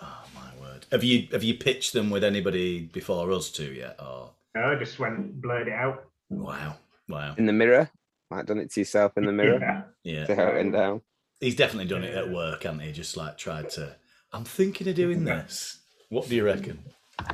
[0.00, 0.86] Oh my word!
[0.92, 3.96] Have you have you pitched them with anybody before us two yet?
[3.98, 6.04] Or No, I just went blurred it out.
[6.30, 6.76] wow,
[7.08, 7.90] wow, In the mirror,
[8.30, 9.58] like done it to yourself in the mirror.
[10.04, 10.20] Yeah.
[10.20, 10.26] yeah.
[10.26, 11.00] See how down.
[11.40, 12.92] He's definitely done it at work, hasn't he?
[12.92, 13.96] Just like tried to.
[14.32, 15.80] I'm thinking of doing this.
[16.10, 16.78] What do you reckon?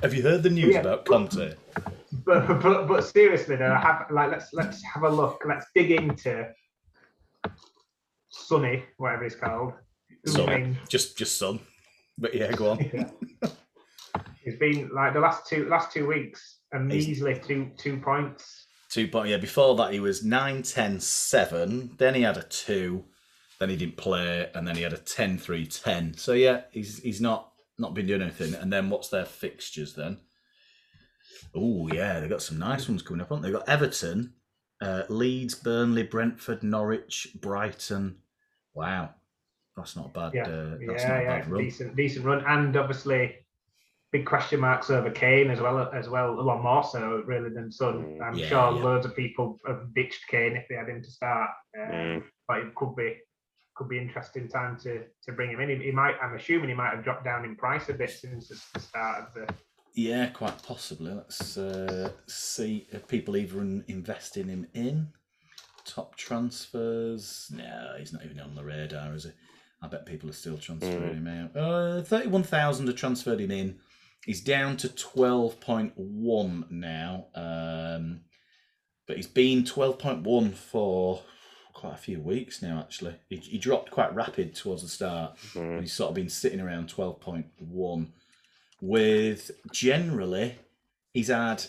[0.03, 0.81] Have you heard the news Yeah.
[0.81, 1.55] about Conte?
[2.25, 5.43] But but but seriously though, have like let's let's have a look.
[5.47, 6.49] Let's dig into
[8.29, 9.73] Sonny, whatever he's called.
[10.27, 10.47] Son.
[10.47, 11.61] been- Just, just son.
[12.19, 12.79] But yeah, go on.
[14.45, 18.67] He's been like the last two last two weeks, a measly two two points.
[18.91, 19.29] Two point.
[19.29, 21.93] Yeah, before that he was 9, 10, 7.
[21.97, 23.05] Then he had a two.
[23.61, 26.15] Then he didn't play, and then he had a 10, 3, 10.
[26.17, 28.55] So yeah, he's he's not not been doing anything.
[28.55, 30.19] And then what's their fixtures then?
[31.55, 33.29] Oh yeah, they've got some nice ones coming up.
[33.29, 33.49] Haven't they?
[33.51, 34.35] They've got Everton,
[34.83, 38.17] uh, Leeds, Burnley, Brentford, Norwich, Brighton.
[38.75, 39.11] Wow,
[39.77, 40.35] that's not a bad.
[40.35, 41.63] Yeah, uh, that's yeah, not a yeah, bad run.
[41.63, 43.37] decent decent run, and obviously
[44.11, 47.73] big question marks over Kane as well as well a lot more so really than
[47.73, 48.05] Son.
[48.05, 48.85] Mm, I'm yeah, sure yeah.
[48.85, 52.25] loads of people have ditched Kane if they had him to start, um, Mm.
[52.49, 53.17] but it could be
[53.75, 55.71] could be interesting time to to bring him in.
[55.71, 58.49] He, he might, I'm assuming he might have dropped down in price a bit since
[58.49, 59.55] the the start of the.
[59.95, 61.13] Yeah, quite possibly.
[61.13, 65.09] Let's uh, see if people even investing him in
[65.85, 67.51] top transfers.
[67.55, 69.31] No, he's not even on the radar, is he?
[69.83, 71.57] I bet people are still transferring him out.
[71.57, 73.81] Uh, Thirty-one thousand have transferred him in.
[74.25, 78.21] He's down to twelve point one now, um,
[79.07, 81.21] but he's been twelve point one for
[81.75, 82.79] quite a few weeks now.
[82.79, 85.71] Actually, he, he dropped quite rapid towards the start Mm.
[85.73, 88.07] and he's sort of been sitting around 12.1
[88.83, 90.59] with generally
[91.15, 91.65] he's had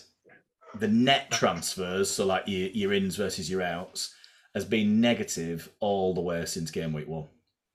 [0.80, 4.12] the net transfers so like your, your ins versus your outs
[4.54, 7.26] has been negative all the way since game week one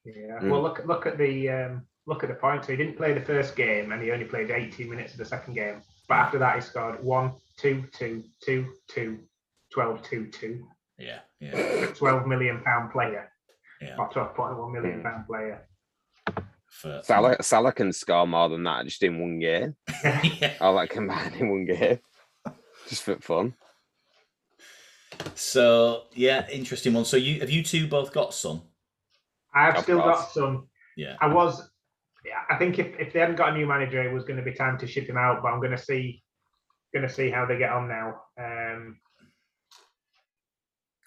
[0.06, 0.40] Yeah.
[0.42, 0.50] Mm.
[0.52, 2.68] Well, look look at the um, look at the points.
[2.68, 5.26] So he didn't play the first game, and he only played 18 minutes of the
[5.26, 5.82] second game.
[6.08, 9.20] But after that, he scored one, two, two, two, two,
[9.74, 10.68] 12, 2, 2.
[10.98, 13.30] yeah yeah 12 million pound player,
[13.82, 15.04] yeah or 12.1 million Mm.
[15.04, 15.68] pound player.
[16.70, 19.76] For, Salah, Salah can score more than that just in one game.
[20.04, 20.54] yeah.
[20.62, 22.00] All that combined in one game.
[22.88, 23.54] Just for fun.
[25.36, 28.62] so yeah interesting one so you have you two both got some
[29.54, 30.20] I've Of still course.
[30.20, 30.68] got some.
[30.96, 31.68] yeah I was,
[32.26, 34.44] yeah, I think if, if they hadn't got a new manager, it was going to
[34.44, 35.42] be time to ship him out.
[35.42, 36.22] But I'm going to see,
[36.94, 38.22] going to see how they get on now.
[38.40, 39.00] Um,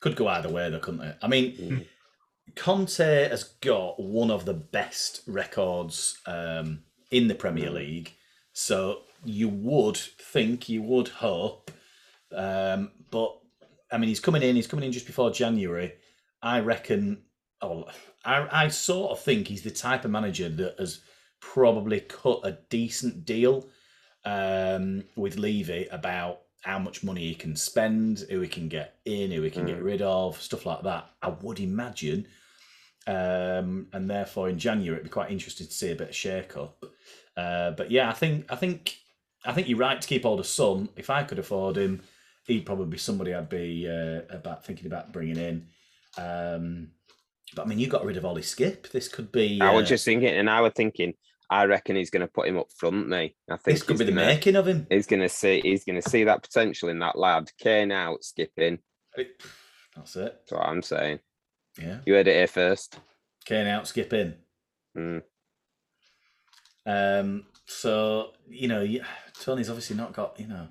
[0.00, 1.16] Could go either way, though, couldn't it?
[1.22, 1.86] I mean, Mm.
[2.54, 7.74] Conte has got one of the best records um, in the Premier Mm.
[7.74, 8.12] League,
[8.52, 11.70] so you would think, you would hope,
[12.34, 13.38] um, but
[13.90, 14.56] I mean, he's coming in.
[14.56, 15.92] He's coming in just before January.
[16.42, 17.22] I reckon.
[17.60, 17.84] Oh,
[18.24, 21.00] I, I sort of think he's the type of manager that has
[21.40, 23.68] probably cut a decent deal
[24.24, 29.30] um, with Levy about how much money he can spend, who he can get in,
[29.30, 29.84] who he can get Mm.
[29.84, 31.10] rid of, stuff like that.
[31.20, 32.26] I would imagine,
[33.06, 36.56] um, and therefore in January it'd be quite interesting to see a bit of shake
[36.56, 36.84] up.
[37.36, 38.96] Uh, but yeah, I think I think
[39.44, 40.88] I think you're right to keep hold of Son.
[40.96, 42.02] If I could afford him,
[42.46, 45.66] he'd probably be somebody I'd be uh, about thinking about bringing in.
[46.16, 46.92] Um,
[47.56, 48.90] but I mean, you got rid of Ollie Skipp.
[48.92, 49.60] This could be.
[49.60, 51.14] I uh, was just thinking, and I was thinking,
[51.52, 53.36] I reckon he's going to put him up front, me.
[53.50, 54.86] I think This could be the gonna- making of him.
[54.90, 55.60] He's going to see.
[55.62, 57.50] He's going to see that potential in that lad.
[57.58, 58.78] Kane out, skipping.
[59.16, 60.40] That's it.
[60.40, 61.18] That's what I'm saying.
[61.78, 61.98] Yeah.
[62.06, 62.98] You heard it here first.
[63.44, 64.34] Kane out, Skipp in.
[64.96, 65.22] Mm.
[66.84, 68.86] Um, so you know,
[69.40, 70.68] Tony's obviously not got you know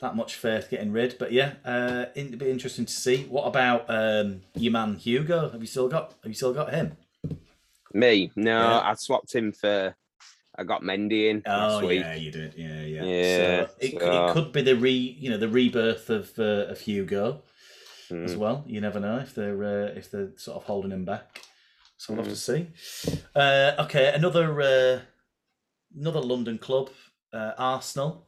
[0.00, 3.24] that much faith getting rid, but yeah, uh, it'd be interesting to see.
[3.24, 5.50] What about um, your man Hugo?
[5.50, 6.14] Have you still got?
[6.22, 6.96] Have you still got him?
[7.94, 8.80] Me, no, Yeah.
[8.90, 9.94] I swapped him for.
[10.54, 12.54] I got Mendy in Oh yeah, you did.
[12.56, 13.04] Yeah, yeah.
[13.04, 16.66] Yeah, So it, so- it could be the re, you know, the rebirth of uh,
[16.72, 17.42] of Hugo
[18.10, 18.36] as Mm.
[18.36, 18.64] well.
[18.66, 21.40] You never know if they're uh, if they're sort of holding him back.
[21.96, 22.76] So we'll have to Mm.
[22.76, 23.18] see.
[23.34, 25.00] Uh, okay, another uh,
[25.98, 26.90] another London club,
[27.32, 28.26] uh, Arsenal.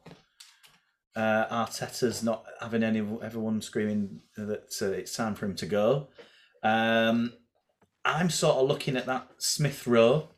[1.15, 6.07] Uh, Arteta's not having any everyone screaming that uh, it's time for him to go.
[6.63, 7.31] Um,
[8.05, 10.29] I'm sort of looking at that Smith Rowe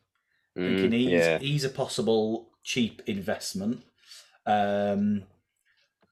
[0.56, 1.38] thinking Mm, he's yeah.
[1.40, 3.84] he's a possible cheap investment.
[4.46, 5.24] Um,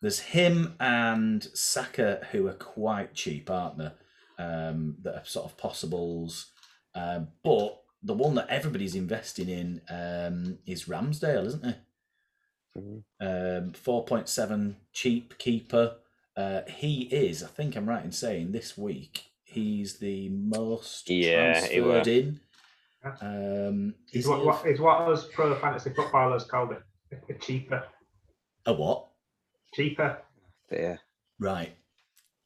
[0.01, 3.91] there's him and Saka who are quite cheap, aren't they?
[4.37, 6.51] Um, that are sort of possibles.
[6.93, 11.75] Um, but the one that everybody's investing in um, is Ramsdale, isn't he?
[12.79, 13.03] Mhm.
[13.21, 15.95] Um, Four point seven cheap keeper.
[16.37, 19.23] Uh, he is, I think I'm right in saying, this week
[19.55, 22.39] he's the most Yeah, transferred in.
[23.21, 26.81] Um, is is what, he what is what us pro fantasy footballers called it
[27.29, 27.83] a cheaper,
[28.65, 29.07] a, a what?
[29.73, 30.19] cheaper.
[30.71, 30.97] Yeah.
[31.39, 31.75] Right.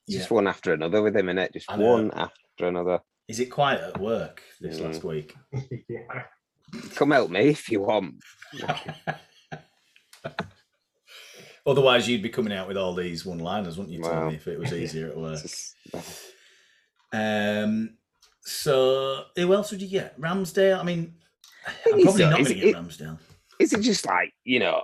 [0.08, 0.20] Yeah.
[0.20, 1.54] Just one after another with him in it.
[1.54, 3.00] Just one after another.
[3.28, 4.86] Is it quiet at work this Mm.
[4.86, 5.36] last week?
[5.88, 6.24] yeah.
[6.96, 8.16] Come help me if you want.
[11.66, 14.58] Otherwise, you'd be coming out with all these one-liners, wouldn't you, Tony, Well, if it
[14.58, 15.40] was easier at work?
[17.12, 17.98] Um,
[18.42, 20.20] so who else would you get?
[20.20, 20.80] Ramsdale.
[20.80, 21.16] I mean,
[21.92, 23.20] I'm is, probably not going to get it- Ramsdale.
[23.60, 24.84] Is it just like you know,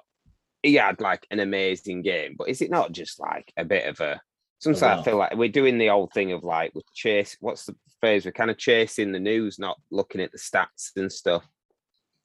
[0.61, 3.99] he had like an amazing game, but is it not just like a bit of
[4.01, 4.19] a?
[4.59, 7.37] Sometimes I feel like we're doing the old thing of like we're chase.
[7.39, 8.25] What's the phrase?
[8.25, 11.47] We're kind of chasing the news, not looking at the stats and stuff.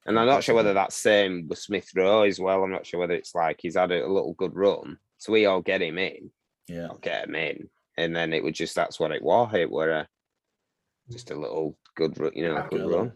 [0.05, 2.63] And I'm not sure whether that's same with Smith Rowe as well.
[2.63, 5.45] I'm not sure whether it's like he's had a, a little good run, so we
[5.45, 6.31] all get him in.
[6.67, 6.87] Yeah.
[6.87, 7.69] I'll get him in,
[8.01, 9.53] and then it was just that's what it was.
[9.53, 10.07] It were a,
[11.11, 12.77] just a little good, you know, Okay.
[12.77, 13.11] good run.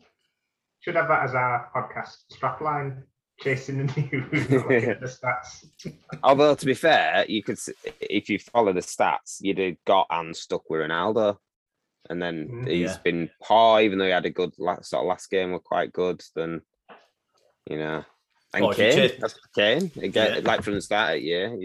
[0.82, 3.04] Should have that as our podcast strapline.
[3.42, 5.66] Chasing the news, not at the stats.
[6.24, 7.70] Although to be fair, you could s-
[8.00, 11.38] if you follow the stats, you'd have got and stuck with Ronaldo,
[12.10, 12.98] and then Mm, he's yeah.
[13.04, 13.82] been poor.
[13.82, 16.24] Even though he had a good last, sort of last game, were quite good.
[16.34, 16.62] Then
[17.70, 18.06] you know,
[18.54, 20.48] and Oh, Kane, that's Kane again, Yeah.
[20.50, 21.58] like from the start of the year.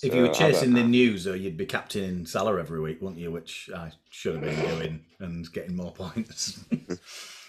[0.00, 2.58] He'd- If you were so I don't chasing the news, though, you'd be captaining Salah
[2.58, 3.30] every week, wouldn't you?
[3.30, 6.62] Which I should have been doing and getting more points.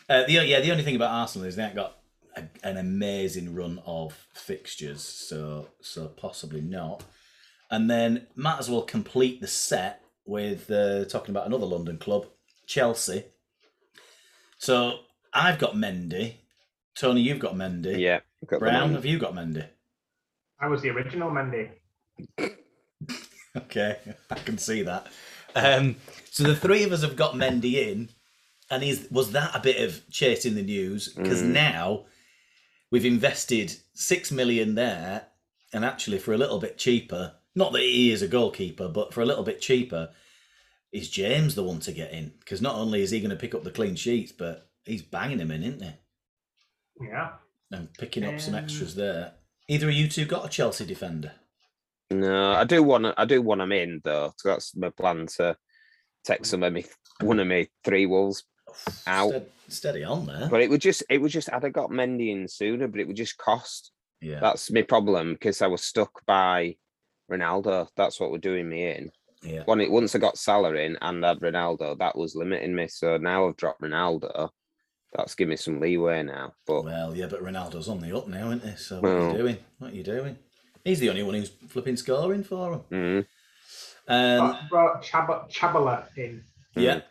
[0.09, 1.97] uh, the yeah, the only thing about Arsenal is they ain't got
[2.35, 7.03] a, an amazing run of fixtures, so so possibly not.
[7.71, 12.25] And then might as well complete the set with uh, talking about another London club,
[12.67, 13.25] Chelsea.
[14.57, 14.99] So
[15.33, 16.35] I've got Mendy.
[16.95, 17.99] Tony, you've got Mendy.
[17.99, 18.93] yeah, got Brown, man.
[18.93, 19.67] have you got Mendy?
[20.59, 21.69] I was the original Mendy.
[23.57, 23.97] Okay,
[24.29, 25.07] I can see that.
[25.55, 25.95] Um,
[26.29, 28.09] so the three of us have got Mendy in,
[28.69, 31.07] and is was that a bit of chasing the news?
[31.13, 31.51] Because Mm.
[31.53, 32.05] now
[32.91, 35.27] we've invested six million there,
[35.71, 37.35] and actually for a little bit cheaper.
[37.55, 40.09] Not that he is a goalkeeper, but for a little bit cheaper,
[40.91, 42.33] is James the one to get in?
[42.39, 45.37] Because not only is he going to pick up the clean sheets, but he's banging
[45.37, 47.07] them in, isn't he?
[47.07, 47.29] Yeah.
[47.71, 49.35] And picking up some Um, extras there.
[49.69, 51.31] Either of you two got a Chelsea defender?
[52.11, 53.13] No, I do want to.
[53.17, 54.33] I do want him in though.
[54.37, 55.57] So that's my plan to
[56.23, 56.85] take some of me,
[57.21, 58.43] one of me three wolves.
[59.07, 59.29] Out.
[59.29, 60.47] Stead- steady on there.
[60.49, 61.51] But it would just, it would just.
[61.51, 63.91] I'd have got Mendy in sooner, but it would just cost.
[64.21, 64.39] yeah.
[64.39, 66.75] That's my problem because I was stuck by
[67.31, 67.87] Ronaldo.
[67.97, 69.11] That's what were doing me in.
[69.41, 69.63] yeah.
[69.65, 72.87] When it once I got Salah in and had Ronaldo, that was limiting me.
[72.87, 74.49] So now I've dropped Ronaldo.
[75.15, 76.53] That's giving me some leeway now.
[76.67, 78.75] But Well, yeah, but Ronaldo's on the up now, isn't he?
[78.75, 79.57] So what are you doing?
[79.79, 80.37] What are you doing?
[80.85, 82.81] He's the only one who's flipping scoring for him.
[82.91, 83.25] mm,
[84.07, 86.43] Um, Brought- brought Chab- Chalobah in.
[86.75, 87.01] yeah.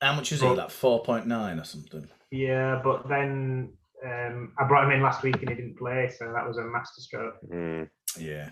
[0.00, 0.46] How much is he?
[0.46, 2.08] Well- Like four point nine or something.
[2.30, 3.72] Yeah, but then
[4.04, 6.62] um, I brought him in last week and he didn't play, so that was a
[6.64, 7.36] masterstroke.
[7.48, 8.50] mm, Yeah.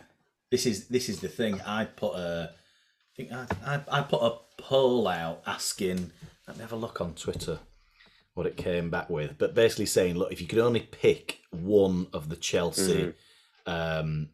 [0.50, 1.60] This is this is the thing.
[1.60, 6.10] I put a, I think I, I I put a poll out asking.
[6.48, 7.60] Let me have a look on Twitter.
[8.34, 12.06] What it came back with, but basically saying, look, if you could only pick one
[12.12, 13.12] of the Chelsea,
[13.66, 14.30] um,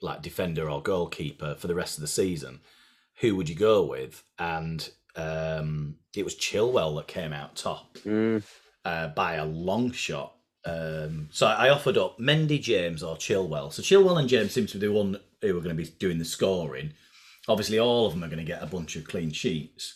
[0.00, 2.60] like defender or goalkeeper for the rest of the season,
[3.20, 4.22] who would you go with?
[4.38, 8.42] And um, it was Chilwell that came out top mm,
[8.84, 10.34] uh, by a long shot.
[10.64, 13.72] Um, so I offered up Mendy, James, or Chilwell.
[13.72, 16.18] So Chilwell and James seem to be the one who are going to be doing
[16.18, 16.92] the scoring.
[17.48, 19.94] Obviously, all of them are going to get a bunch of clean sheets.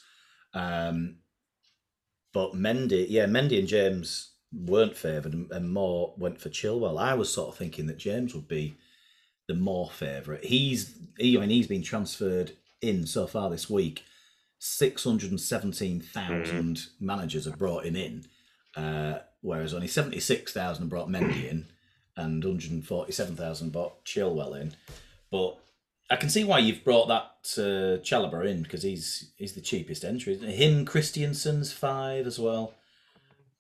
[0.55, 1.17] Um,
[2.33, 6.99] but Mendy, yeah, Mendy and James weren't favoured, and, and more went for Chilwell.
[7.01, 8.77] I was sort of thinking that James would be
[9.53, 10.45] the more favourite.
[10.45, 14.05] He's, he, I mean, he's been transferred in so far this week.
[14.59, 18.25] Six hundred and seventeen thousand managers have brought him in
[18.77, 21.67] uh, whereas only 76,000 brought Mendy in
[22.17, 24.75] and 147,000 brought Chilwell in.
[25.31, 25.59] But
[26.11, 30.05] I can see why you've brought that uh, Chalobah in because he's he's the cheapest
[30.05, 30.37] entry.
[30.37, 32.75] Him, Christensen's five as well.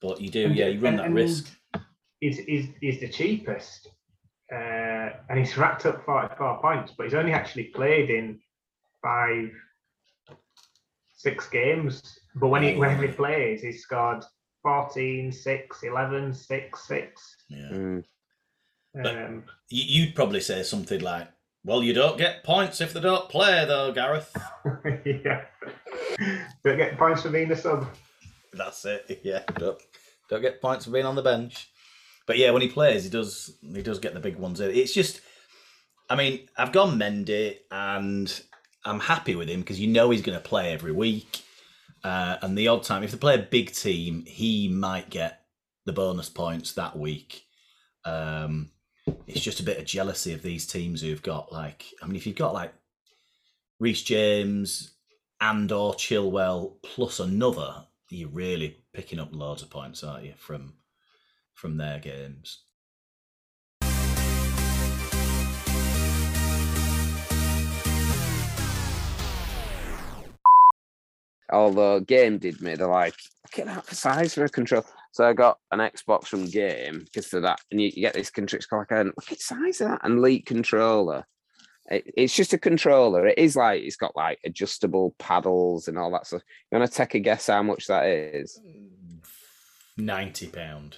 [0.00, 1.50] But you do, yeah, you run And- that and risk.
[2.20, 3.88] Is is is the cheapest.
[4.52, 8.38] Uh, and he's racked up 44 points, but he's only actually played in
[9.02, 9.50] five,
[11.16, 12.18] six games.
[12.34, 14.24] But when he, when he plays, he's scored
[14.62, 17.36] 14, 6, 11, 6, 6.
[17.48, 17.58] Yeah.
[17.70, 18.04] mm.
[18.94, 21.28] Um, You, you'd probably say something like,
[21.64, 24.36] well, you don't get points if they don't play, though, Gareth.
[25.06, 25.44] yeah.
[26.64, 27.86] Don't get points for being a sub.
[28.52, 29.20] That's it.
[29.22, 29.80] Yeah, don't,
[30.28, 31.70] don't get points for being on the bench.
[32.26, 34.60] But yeah, when he plays, he does he does get the big ones.
[34.60, 35.20] It's just,
[36.08, 38.42] I mean, I've gone Mendy, and
[38.84, 41.42] I'm happy with him because you know he's going to play every week.
[42.04, 45.42] Uh, and the odd time, if they play a big team, he might get
[45.84, 47.44] the bonus points that week.
[48.04, 48.70] Um,
[49.26, 52.26] it's just a bit of jealousy of these teams who've got like, I mean, if
[52.26, 52.72] you've got like
[53.78, 54.94] Reece James
[55.40, 60.74] and or Chilwell plus another, you're really picking up loads of points, aren't you, from
[61.62, 62.64] from their games?
[71.52, 74.84] Although game did me, they're like, look at that size for a control.
[75.12, 78.30] So I got an Xbox from game because of that, and you, you get this
[78.30, 78.56] control.
[78.56, 81.24] It's called like a look at the size of that and Elite controller.
[81.86, 83.28] It, it's just a controller.
[83.28, 86.42] It is like it's got like adjustable paddles and all that stuff.
[86.72, 88.58] You want to take a guess how much that is?
[89.96, 90.96] Ninety pound.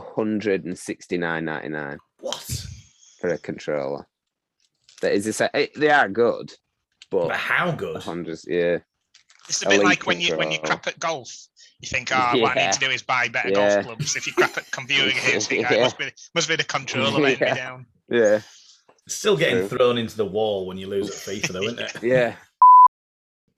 [0.00, 2.66] Hundred and sixty nine ninety nine What?
[3.20, 4.06] for a controller.
[5.02, 5.38] That is this.
[5.76, 6.52] They are good,
[7.10, 8.02] But but how good?
[8.02, 8.78] hundreds, yeah,
[9.48, 11.32] It's a bit Elite like when you when you crap at golf.
[11.80, 13.82] You think, oh, what I need to do is buy better Yeah.
[13.82, 14.16] golf clubs.
[14.16, 17.20] If you crap at computing games, you "Ah, it must be must be the controller
[17.20, 17.52] letting Yeah.
[17.54, 17.86] me down.
[18.08, 18.40] yeah,
[19.06, 19.76] Still getting True.
[19.78, 21.96] thrown into the wall when you lose at FIFA, though, isn't it?
[22.02, 22.36] yeah.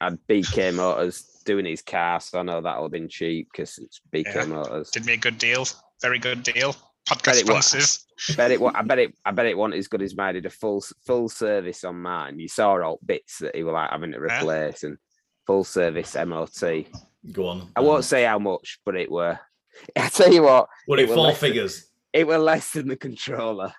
[0.01, 4.01] Had BK Motors doing his car, so I know that'll have been cheap because it's
[4.13, 4.45] BK Yeah.
[4.47, 4.91] Motors.
[4.91, 5.65] Did me a good deal.
[6.03, 6.73] Very good deal.
[7.09, 7.67] Bet Podcast it was.
[7.67, 8.07] sponsors.
[8.37, 8.61] bet it.
[8.63, 9.15] I bet it.
[9.25, 10.35] I bet it wasn't as good as mine.
[10.35, 12.39] Did a full full service on mine.
[12.39, 14.39] You saw all bits that he were like having to Yeah.
[14.41, 14.99] replace and
[15.47, 16.87] full service MOT.
[17.33, 17.71] Go on.
[17.77, 19.39] I won't um, say how much, but it were.
[19.97, 21.87] I tell you what, What it it were four less than- figures?
[22.13, 23.73] it were less than the controller.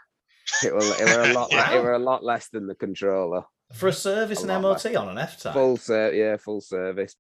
[0.63, 0.79] It were.
[0.81, 1.49] It were a lot.
[1.51, 1.73] Yeah.
[1.77, 3.43] It were a lot less than the controller.
[3.73, 5.53] For a service A and lot MOT on an F type.
[5.53, 6.13] Full ser.
[6.13, 7.15] Yeah, full service.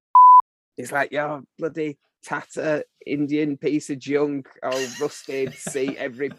[0.77, 5.53] It's like your bloody tatter Indian piece of junk, all rusted.
[5.57, 6.31] See every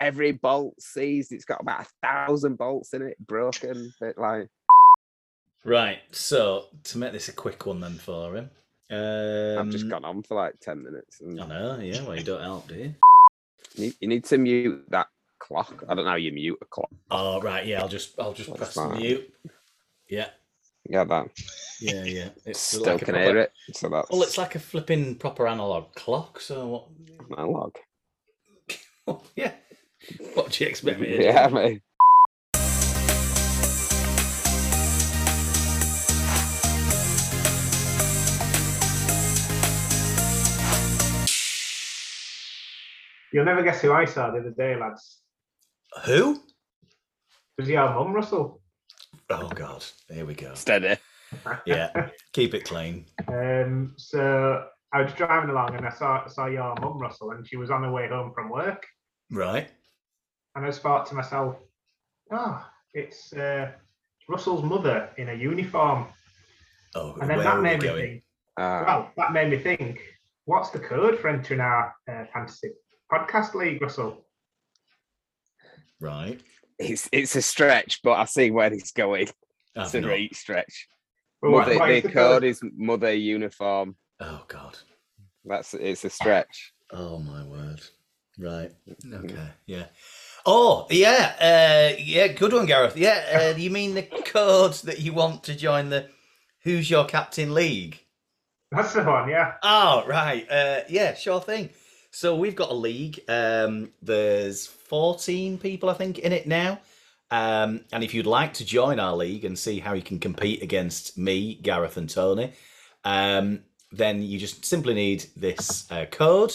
[0.00, 1.32] every bolt seized.
[1.32, 3.92] It's got about a thousand bolts in it, broken.
[4.00, 4.48] Bit like
[5.64, 6.00] Right.
[6.10, 8.50] So to make this a quick one then for him.
[8.90, 11.20] Um, I've just gone on for like ten minutes.
[11.20, 11.78] And I know.
[11.78, 12.04] Yeah.
[12.04, 12.94] Well, you don't help, do you?
[13.74, 15.06] you, you need to mute that
[15.38, 15.82] clock.
[15.88, 16.90] I don't know how you mute a clock.
[17.10, 17.64] Oh right.
[17.64, 17.80] Yeah.
[17.80, 18.98] I'll just I'll just That's press fine.
[18.98, 19.32] mute.
[20.10, 20.28] Yeah.
[20.88, 21.28] Yeah, that
[21.80, 22.04] Yeah.
[22.04, 22.28] Yeah.
[22.44, 23.52] It's still like can proper- hear it.
[23.74, 26.40] So that's Well, it's like a flipping proper analog clock.
[26.40, 27.38] So what?
[27.38, 27.76] analog.
[29.36, 29.52] yeah.
[30.34, 31.24] What do you expect me to do?
[31.24, 31.82] Yeah, mate.
[43.32, 45.20] You'll never guess who I saw the other day, lads.
[46.04, 46.34] Who?
[47.56, 48.61] It was your mum, Russell.
[49.30, 49.84] Oh God.
[50.10, 50.54] Here we go.
[50.54, 50.96] Steady.
[51.64, 52.10] Yeah.
[52.34, 53.06] Keep it clean.
[53.26, 57.56] Um, so I was driving along and I saw saw your mum, Russell, and she
[57.56, 58.86] was on her way home from work.
[59.30, 59.70] Right.
[60.54, 61.56] And I just thought to myself,
[62.30, 63.70] oh, it's uh,
[64.28, 66.04] Russell's mother in a uniform.
[66.94, 68.02] Oh, And then where that are we made me going?
[68.10, 68.22] think,
[68.58, 70.00] Ah, well, that made me think,
[70.44, 72.72] what's the code for entering our uh, fantasy
[73.10, 74.26] podcast league, Russell?
[75.98, 76.42] Right.
[76.90, 79.28] It's it's a stretch, but I see where he's going.
[79.76, 80.88] I've It's a great stretch.
[81.40, 83.96] Well, Mother, what the the code is mother uniform.
[84.20, 84.78] Oh God.
[85.44, 86.72] That's it's a stretch.
[86.90, 87.82] Oh my word.
[88.38, 88.70] Right.
[89.12, 89.48] Okay.
[89.66, 89.86] Yeah.
[90.46, 91.34] Oh yeah.
[91.40, 92.28] Uh, yeah.
[92.28, 92.96] Good one, Gareth.
[92.96, 93.52] Yeah.
[93.54, 96.08] Uh, you mean the code that you want to join the
[96.62, 97.98] Who's Your Captain League?
[98.70, 99.54] That's the one, yeah.
[99.62, 100.48] Oh right.
[100.48, 101.14] Uh, yeah.
[101.14, 101.70] Sure thing.
[102.14, 103.20] So we've got a league.
[103.26, 106.78] Um, there's 14 people, I think, in it now.
[107.30, 110.62] Um, and if you'd like to join our league and see how you can compete
[110.62, 112.52] against me, Gareth, and Tony,
[113.04, 116.54] um, then you just simply need this uh, code,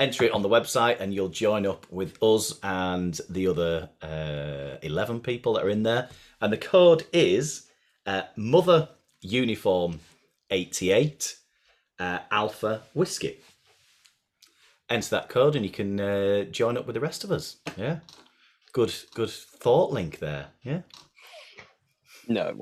[0.00, 4.78] enter it on the website, and you'll join up with us and the other uh,
[4.82, 6.08] 11 people that are in there.
[6.40, 7.68] And the code is
[8.06, 8.88] uh, Mother
[9.20, 10.00] Uniform
[10.50, 11.36] 88
[12.00, 13.38] uh, Alpha Whiskey.
[14.90, 17.56] Enter that code and you can uh, join up with the rest of us.
[17.76, 18.00] Yeah.
[18.72, 20.48] Good, good thought link there.
[20.62, 20.82] Yeah.
[22.28, 22.56] No, it.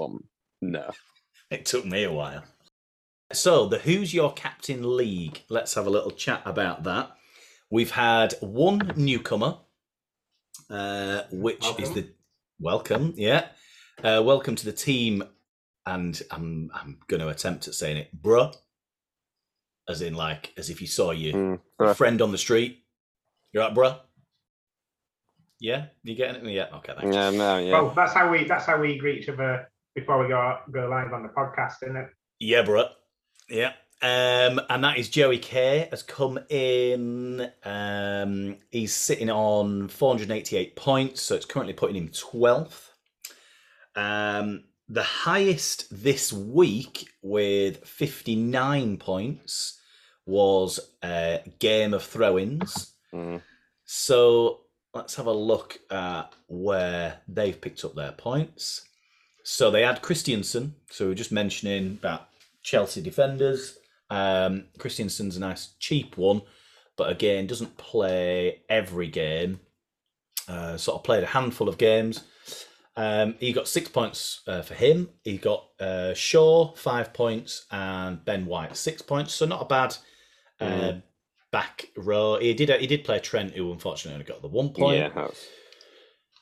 [0.63, 0.91] No.
[1.51, 2.45] It took me a while.
[3.33, 5.45] So, the Who's Your Captain League.
[5.49, 7.11] Let's have a little chat about that.
[7.71, 9.57] We've had one newcomer,
[10.69, 12.11] uh, which is the
[12.61, 13.15] welcome.
[13.17, 13.47] Yeah,
[14.05, 15.25] uh, welcome to the team.
[15.87, 18.55] And I'm I'm going to attempt at saying it, bruh,
[19.89, 21.97] as in like as if you saw your Mm, bruh.
[21.97, 22.85] friend on the street.
[23.53, 23.99] You're right, bruh.
[25.61, 26.53] Yeah, you getting it?
[26.53, 26.67] Yeah.
[26.77, 26.95] Okay.
[27.01, 27.15] Thanks.
[27.17, 27.73] Yeah, no, yeah.
[27.73, 31.13] Well, that's how we that's how we greet each other before we go go live
[31.13, 32.09] on the podcast, isn't it?
[32.39, 32.85] Yeah, bro.
[33.49, 33.73] Yeah.
[34.01, 37.51] Um, and that is Joey K has come in.
[37.65, 42.91] Um, he's sitting on 488 points, so it's currently putting him 12th.
[43.97, 49.78] Um, the highest this week with 59 points
[50.29, 52.93] was uh, Game of Throw-ins.
[53.13, 53.41] Mm.
[53.87, 54.61] So
[54.93, 58.87] let's have a look at where they've picked up their points.
[59.43, 60.75] So they had Christensen.
[60.91, 62.29] So we are just mentioning about
[62.63, 63.79] Chelsea defenders.
[64.11, 66.43] Um, Christensen's a nice cheap one,
[66.97, 69.61] but again doesn't play every game.
[70.47, 72.25] Uh, sort of played a handful of games.
[72.97, 75.11] Um, he got six points uh, for him.
[75.23, 79.33] He got uh, Shaw five points and Ben White six points.
[79.33, 79.97] So not a bad
[80.61, 80.93] uh,
[81.51, 82.39] back row.
[82.39, 84.99] He did he did play Trent, who unfortunately only got the one point.
[84.99, 85.47] Yeah, that's,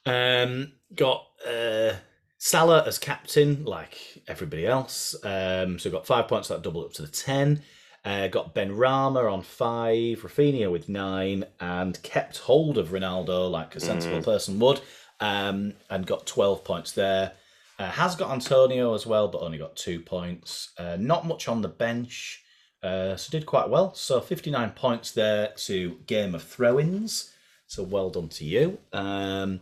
[0.05, 1.95] Um, got uh,
[2.39, 5.15] Salah as captain, like everybody else.
[5.25, 7.63] Um, so got five points, that double up to the ten.
[8.05, 13.81] Uh, got Benrahma on five, Rafinha with nine, and kept hold of Ronaldo like a
[13.81, 14.81] sensible person would,
[15.19, 17.33] um, and got twelve points there.
[17.81, 20.71] Uh, has got Antonio as well, but only got two points.
[20.79, 22.45] Uh, not much on the bench,
[22.87, 23.95] uh, so did quite well.
[23.95, 27.33] So fifty nine points there to game of throw-ins.
[27.67, 28.79] So well done to you.
[28.93, 29.61] Um,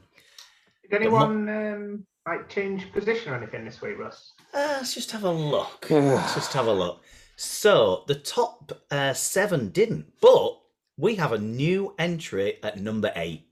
[0.82, 4.32] Did anyone um, like change position or anything this week, Russ?
[4.52, 5.86] Uh, let's just have a look.
[5.90, 7.02] let's just have a look.
[7.36, 10.60] So the top uh, seven didn't, but
[10.96, 13.46] we have a new entry at number eight.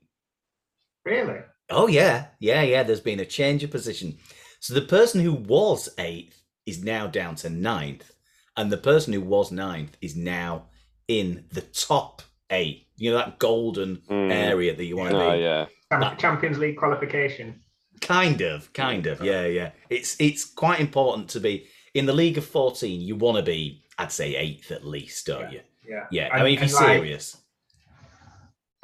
[1.03, 1.39] Really?
[1.69, 2.83] Oh yeah, yeah, yeah.
[2.83, 4.17] There's been a change of position.
[4.59, 8.12] So the person who was eighth is now down to ninth,
[8.57, 10.67] and the person who was ninth is now
[11.07, 12.87] in the top eight.
[12.97, 14.31] You know that golden Mm.
[14.31, 15.39] area that you want to oh be.
[15.41, 15.65] yeah.
[15.91, 17.61] Cham- That- Champions League qualification.
[18.01, 19.71] Kind of, kind of, yeah, yeah.
[19.89, 22.99] It's it's quite important to be in the league of fourteen.
[23.01, 25.61] You want to be, I'd say, eighth at least, don't you?
[25.87, 26.05] Yeah.
[26.11, 26.29] Yeah.
[26.33, 27.37] I mean, if you're like, serious,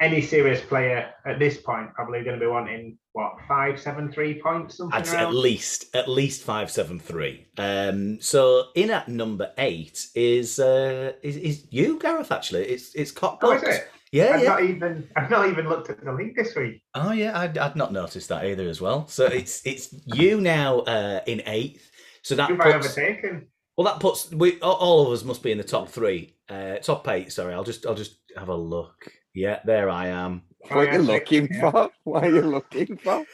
[0.00, 4.40] Any serious player at this point probably going to be wanting what five, seven, three
[4.40, 7.46] points, something I'd at least at least five seven three.
[7.58, 12.30] Um, so in at number eight is uh is, is you, Gareth?
[12.32, 13.88] Actually, it's it's cock Oh, is it?
[14.12, 14.48] Yeah, I've yeah.
[14.48, 16.82] not even I've not even looked at the league this week.
[16.94, 19.06] Oh yeah, I'd, I'd not noticed that either as well.
[19.08, 21.90] So it's it's you now uh, in eighth.
[22.22, 23.46] So that puts overtaken?
[23.76, 26.76] Well, that puts we all- all of us must be in the top three, uh,
[26.78, 27.32] top eight.
[27.32, 29.10] Sorry, I'll just I'll just have a look.
[29.32, 30.42] Yeah, there I am.
[30.68, 31.70] What are you looking yeah.
[31.70, 31.90] for?
[32.04, 33.24] What are you looking for?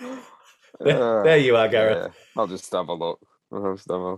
[0.80, 2.12] There, Uh, there you are, Gareth.
[2.14, 3.20] yeah, I'll just have a look.
[3.52, 4.16] I'll just have a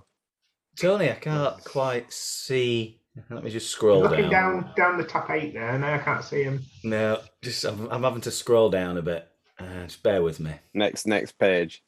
[0.76, 3.00] Tony, I can't quite see.
[3.30, 4.62] Let me just scroll Looking down.
[4.62, 6.62] down down the top eight there, No, I can't see him.
[6.84, 9.28] No, just I'm, I'm having to scroll down a bit.
[9.58, 10.52] Uh, just bear with me.
[10.74, 11.82] next next page.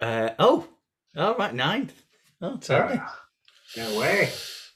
[0.00, 0.66] Uh, oh,
[1.16, 1.92] all right, ninth.
[2.40, 2.98] Oh, Tony.
[3.76, 4.30] No way.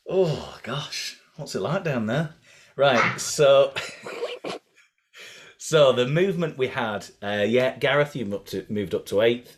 [0.09, 2.35] Oh gosh, what's it like down there?
[2.77, 3.73] Right, so
[5.69, 9.21] so the movement we had, uh, yeah, Gareth, you moved up to moved up to
[9.21, 9.57] eighth.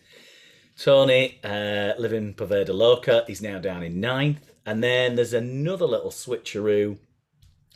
[0.77, 6.11] Tony, uh, living Poveda Loca, he's now down in ninth, and then there's another little
[6.11, 6.99] switcheroo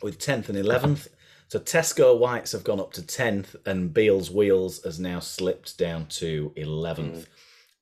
[0.01, 1.07] with tenth and eleventh.
[1.47, 6.07] So Tesco Whites have gone up to tenth, and Beals Wheels has now slipped down
[6.07, 7.27] to eleventh.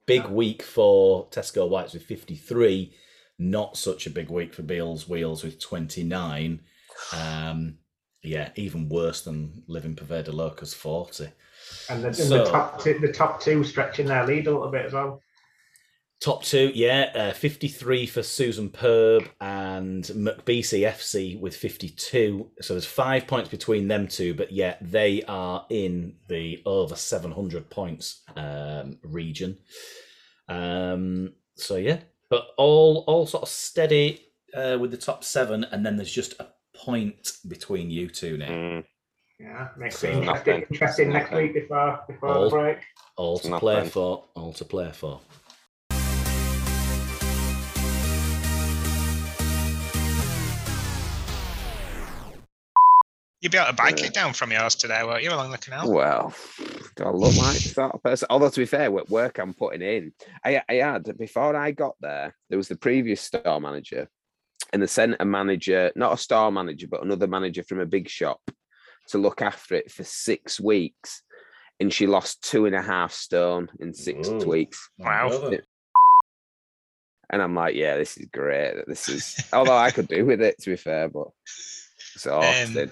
[0.05, 2.93] Big week for Tesco Whites with fifty three
[3.39, 6.61] not such a big week for Beals Wheels with 29.
[7.13, 7.77] Um,
[8.23, 11.27] yeah, even worse than Living Poveda Locus 40.
[11.89, 14.71] And the, and So- the top two, the top two stretching their lead a little
[14.71, 15.21] bit as well.
[16.21, 22.49] Top two, yeah, uh, 53 for Susan Perb and McBeasy FC with 52.
[22.61, 27.69] So there's five points between them two, but yet they are in the over 700
[27.69, 29.57] points um, region.
[30.47, 31.99] Um, so yeah,
[32.29, 36.39] but all all sort of steady uh, with the top seven, and then there's just
[36.39, 38.47] a point between you two now.
[38.49, 38.85] Mm,
[39.39, 42.77] Yeah, makes So interesting, interesting next week before before All- the break.
[43.15, 44.25] All It's to play for.
[44.35, 45.21] All to play for.
[53.41, 54.05] You'd be able to bike Yeah.
[54.05, 55.91] it down from yours today, won't you, along the canal?
[55.91, 56.33] Well,
[56.95, 58.27] do I look like that person?
[58.29, 60.13] Although to be fair, what work I'm putting in,
[60.45, 64.07] I, I had before I got there, there was the previous store manager,
[64.71, 68.09] and they sent a manager, not a star manager, but another manager from a big
[68.09, 68.39] shop,
[69.09, 71.23] to look after it for six weeks,
[71.79, 74.37] and she lost two and a half stone in six Ooh.
[74.37, 74.89] weeks.
[74.97, 75.51] Wow.
[77.29, 78.75] And I'm like, yeah, this is great.
[78.87, 82.91] This is, although I could do with it to be fair, but it's exhausted.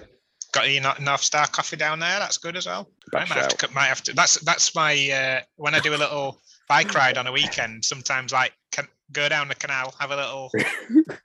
[0.52, 2.18] Got your Nor- North Star coffee down there.
[2.18, 2.86] That's good as well.
[3.14, 4.12] I might have, to, might have to.
[4.12, 7.84] That's that's my uh, when I do a little bike ride on a weekend.
[7.86, 10.50] Sometimes like can, go down the canal, have a little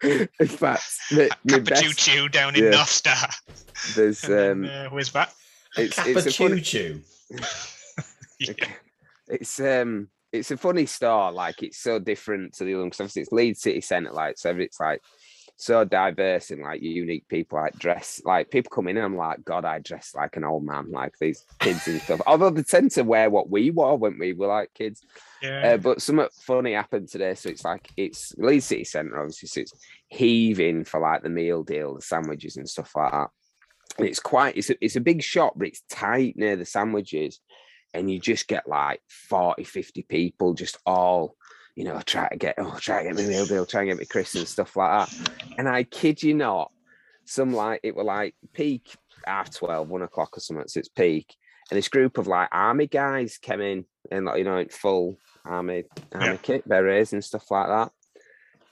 [0.39, 2.69] in fact, my, my cappa choo best, choo down in yeah.
[2.71, 3.29] North Star,
[3.95, 5.31] there's and um, then, uh, whiz back.
[5.77, 7.01] it's it's a funny, choo.
[8.39, 8.53] Yeah.
[9.27, 13.23] it's um it's a funny store like it's so different to the other because obviously
[13.23, 15.01] it's Leeds city centre like so it's like
[15.59, 19.43] so diverse in like unique people like dress like people come in and I'm like,
[19.43, 22.21] God, I dress like an old man, like these kids and stuff.
[22.27, 25.01] Although they tend to wear what we wore when we were like kids.
[25.41, 25.73] Yeah.
[25.73, 27.33] Uh, but something funny happened today.
[27.33, 29.47] So it's like it's Leeds City Centre, obviously.
[29.47, 29.73] So it's
[30.07, 33.29] heaving for like the meal deal, the sandwiches and stuff like that.
[33.97, 37.39] And it's quite it's a, it's a big shop, but it's tight near the sandwiches.
[37.95, 41.35] And you just get like 40, 50 people just all,
[41.77, 43.99] you know, try to get oh, try to get me meal deal, try and get
[43.99, 45.15] me Chris and stuff like that.
[45.59, 46.71] And I kid you not,
[47.25, 48.97] some like it were like peak
[49.27, 50.67] half 12, one o'clock or something.
[50.67, 51.35] So it's peak.
[51.69, 55.19] And this group of like army guys came in and like, you know, in full
[55.45, 55.83] army
[56.15, 56.37] army Yeah.
[56.41, 57.91] kit, berets and stuff like that.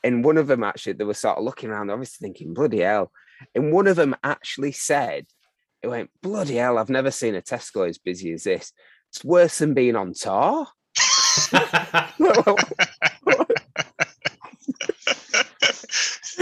[0.03, 3.11] And one of them actually, they were sort of looking around, obviously thinking, bloody hell.
[3.53, 5.27] And one of them actually said,
[5.83, 8.71] it went, bloody hell, I've never seen a Tesco as busy as this.
[9.11, 10.65] It's worse than being on tour.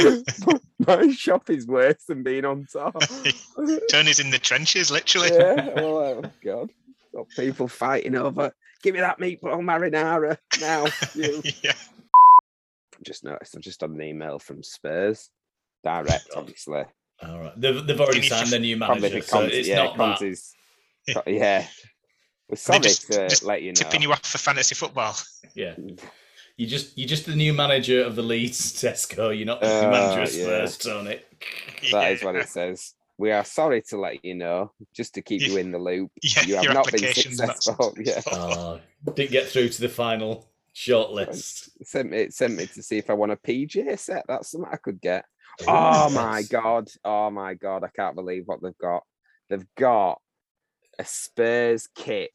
[0.85, 2.91] My shop is worse than being on tour.
[3.91, 5.29] Tony's in the trenches, literally.
[5.33, 6.69] yeah, well, oh God.
[7.15, 10.87] Got people fighting over, give me that meatball marinara now.
[11.63, 11.73] Yeah.
[13.05, 15.29] just noticed I've just had an email from Spurs.
[15.83, 16.39] Direct, Oh.
[16.39, 16.83] obviously.
[17.21, 17.53] All right.
[17.59, 19.97] They've, they've already Can you signed their new manager, the so Conte, it's yeah, not
[19.97, 20.17] that.
[20.17, 20.53] Conte's,
[21.13, 21.67] co- yeah.
[22.49, 23.75] We're sorry just- to just let you know.
[23.75, 25.15] Tipping you off for fantasy football.
[25.55, 25.75] Yeah.
[26.63, 29.35] You just you're just the new manager of the Leeds Tesco.
[29.35, 30.65] You're not the Uh, manager of yeah.
[30.65, 31.19] Spurs, Tony.
[31.91, 32.93] That is what it says.
[33.17, 36.09] We are sorry to let you know, just to keep you in the loop.
[36.23, 37.93] Yeah, You have your not been successful.
[37.99, 38.21] Yeah.
[38.31, 38.79] Oh,
[39.13, 41.69] didn't get through to the final shortlist.
[41.83, 44.23] Sent me, sent me to see if I want a PJ set.
[44.29, 45.25] That's something I could get.
[45.67, 46.87] Oh my god!
[47.03, 47.83] Oh my god!
[47.83, 49.03] I can't believe what they've got.
[49.49, 50.21] They've got
[50.97, 52.31] a Spurs kit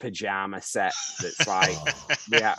[0.00, 2.14] pajama set that's like, Oh.
[2.32, 2.56] yeah.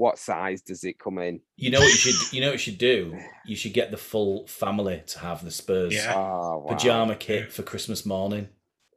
[0.00, 1.40] What size does it come in?
[1.58, 3.18] You know what you should you know what you should do?
[3.44, 6.14] You should get the full family to have the Spurs Yeah.
[6.16, 6.66] Oh, wow.
[6.70, 8.48] pajama kit for Christmas morning.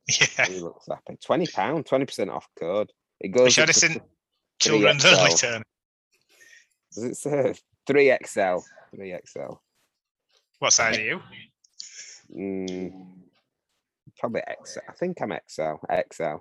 [0.08, 0.46] Yeah.
[0.46, 1.18] He looks happy.
[1.26, 2.90] Twenty pound, twenty percent off code.
[3.20, 3.54] It We goes.
[3.54, 4.02] should up have to seen
[4.60, 5.40] children's 3XL.
[5.42, 5.64] turn.
[6.94, 7.54] Does it say
[7.86, 8.60] three XL?
[8.96, 9.56] Three XL.
[10.60, 11.22] What size are you?
[12.34, 13.08] Mm,
[14.20, 14.80] probably XL.
[14.90, 15.76] I think I'm XL.
[16.14, 16.38] XL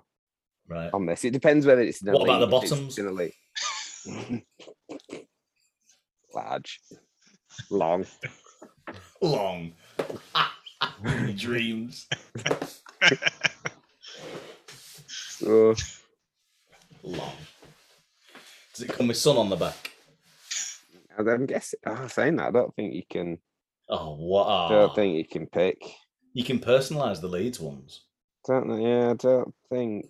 [0.69, 0.89] Right.
[0.93, 1.25] on this.
[1.25, 2.97] It depends whether it's in What about the elite, if it's bottoms?
[6.33, 6.81] Large,
[7.69, 8.05] long.
[9.21, 9.73] Long.
[11.35, 12.07] Dreams.
[15.45, 15.75] Oh,
[17.03, 17.31] Long.
[18.73, 19.91] Does it come with Son on the back?
[21.17, 21.79] I'm guessing.
[21.85, 23.37] Oh, saying that, I don't think you can.
[23.89, 24.45] Oh, what?
[24.45, 24.69] I ah.
[24.69, 25.77] don't think you can pick.
[26.33, 28.05] You can personalise the Leeds ones.
[28.47, 28.77] Don't know.
[28.77, 30.05] Yeah, I don't think.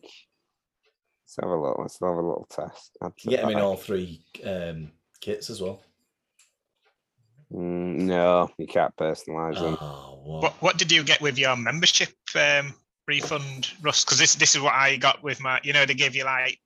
[1.35, 1.79] Let's have a look.
[1.79, 2.97] Let's have a little test.
[3.01, 5.81] Add get them in all three um, kits as well.
[7.51, 9.77] Mm, no, you can't personalise them.
[9.81, 10.43] Oh, what?
[10.43, 12.75] What What did you get with your membership um,
[13.07, 14.05] refund, Russ?
[14.05, 15.59] Because this this is what I got with my.
[15.63, 16.59] You know, they gave you like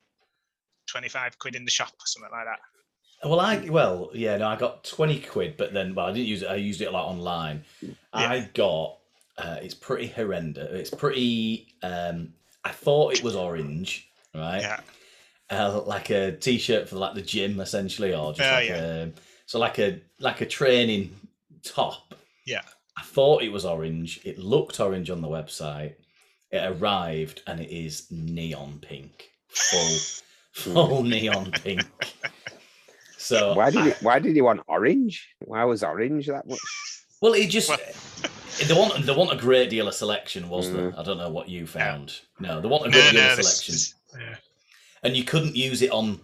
[0.85, 2.59] twenty five quid in the shop or something like that.
[3.29, 6.41] Well, I well, yeah, no, I got twenty quid, but then, well, I didn't use
[6.41, 6.49] it.
[6.49, 7.63] I used it a lot online.
[8.11, 8.97] I got.
[9.37, 10.71] Uh, it's pretty horrendous.
[10.71, 11.75] It's pretty.
[11.83, 12.33] Um,
[12.65, 14.61] I thought it was orange, right?
[14.61, 14.79] Yeah.
[15.49, 18.75] Uh, like a t-shirt for like the gym, essentially, or just Oh, like yeah.
[19.05, 19.11] a
[19.45, 21.15] so like a like a training
[21.63, 22.13] top.
[22.45, 22.61] Yeah.
[22.97, 24.19] I thought it was orange.
[24.25, 25.93] It looked orange on the website.
[26.51, 29.97] It arrived and it is neon pink, full
[30.53, 31.83] full neon pink.
[33.17, 33.93] So Why did I- you?
[34.01, 35.27] Why did you want orange?
[35.45, 36.59] Why was orange that much?
[37.21, 37.77] Well, it just Well-
[38.67, 40.91] they want they want a great deal of selection, was there?
[40.91, 40.99] Mm.
[40.99, 42.19] I don't know what you found.
[42.39, 44.35] No, they want a No, great deal no, of selection, this- yeah.
[45.03, 46.19] and you couldn't use it on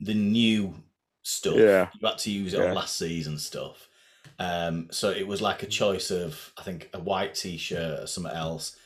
[0.00, 0.74] the new
[1.22, 1.56] stuff.
[1.56, 1.88] Yeah.
[2.00, 2.66] you had to use it Yeah.
[2.68, 3.88] on last season stuff.
[4.38, 8.32] Um, so it was like a choice of I think a white t-shirt or something
[8.32, 8.76] else,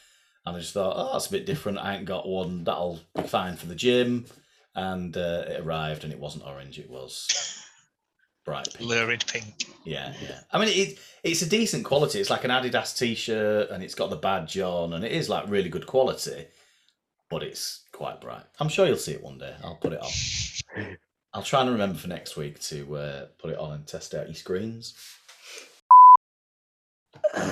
[0.44, 1.78] and I just thought, oh, that's a bit different.
[1.78, 4.26] I ain't got one that'll be fine for the gym,
[4.74, 6.78] and uh, it arrived and it wasn't orange.
[6.78, 7.26] It was
[8.44, 8.88] bright pink.
[8.90, 9.66] lurid pink.
[9.84, 10.40] Yeah, yeah.
[10.52, 12.20] I mean, it, it's a decent quality.
[12.20, 15.48] It's like an Adidas t-shirt, and it's got the badge on, and it is like
[15.48, 16.46] really good quality.
[17.30, 18.44] But it's quite bright.
[18.60, 19.52] I'm sure you'll see it one day.
[19.64, 20.96] I'll put it on.
[21.34, 24.26] I'll try and remember for next week to uh, put it on and test out
[24.26, 24.94] your screens.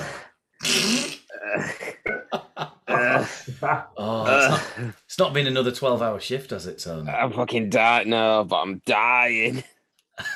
[3.99, 7.09] Oh, it's not, it's not been another twelve-hour shift, has it, Tony?
[7.09, 8.09] I'm fucking dying.
[8.09, 9.63] No, but I'm dying.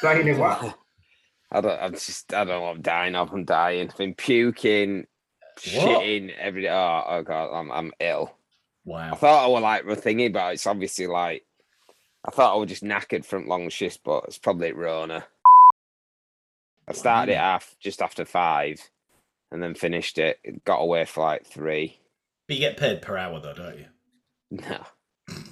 [0.02, 0.78] Dying of what?
[1.52, 1.82] I don't.
[1.82, 2.34] I'm just.
[2.34, 2.62] I don't know.
[2.62, 3.32] what I'm dying of.
[3.32, 3.90] I'm dying.
[3.90, 5.06] I've been puking,
[5.60, 6.70] shitting every day.
[6.70, 7.72] Oh, oh god, I'm.
[7.72, 8.36] I'm ill.
[8.90, 11.44] I thought I was like the thingy, but it's obviously like.
[12.26, 15.26] I thought I was just knackered from long shifts, but it's probably Rona.
[16.88, 17.40] I started it Mm.
[17.40, 18.80] half just after five,
[19.52, 20.40] and then finished it.
[20.66, 22.00] Got away for like three.
[22.48, 23.86] But you get paid per hour though, don't you?
[24.52, 24.84] No.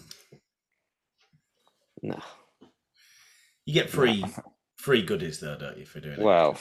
[2.02, 2.20] No.
[3.66, 4.24] You get free
[4.78, 6.24] free goodies though, don't you, for doing it?
[6.24, 6.58] Well,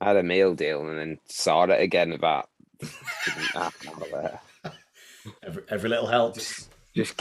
[0.00, 2.48] I had a meal deal and then saw it again about
[3.52, 4.40] half an hour later.
[5.42, 6.68] Every, every little helps.
[6.94, 7.20] Just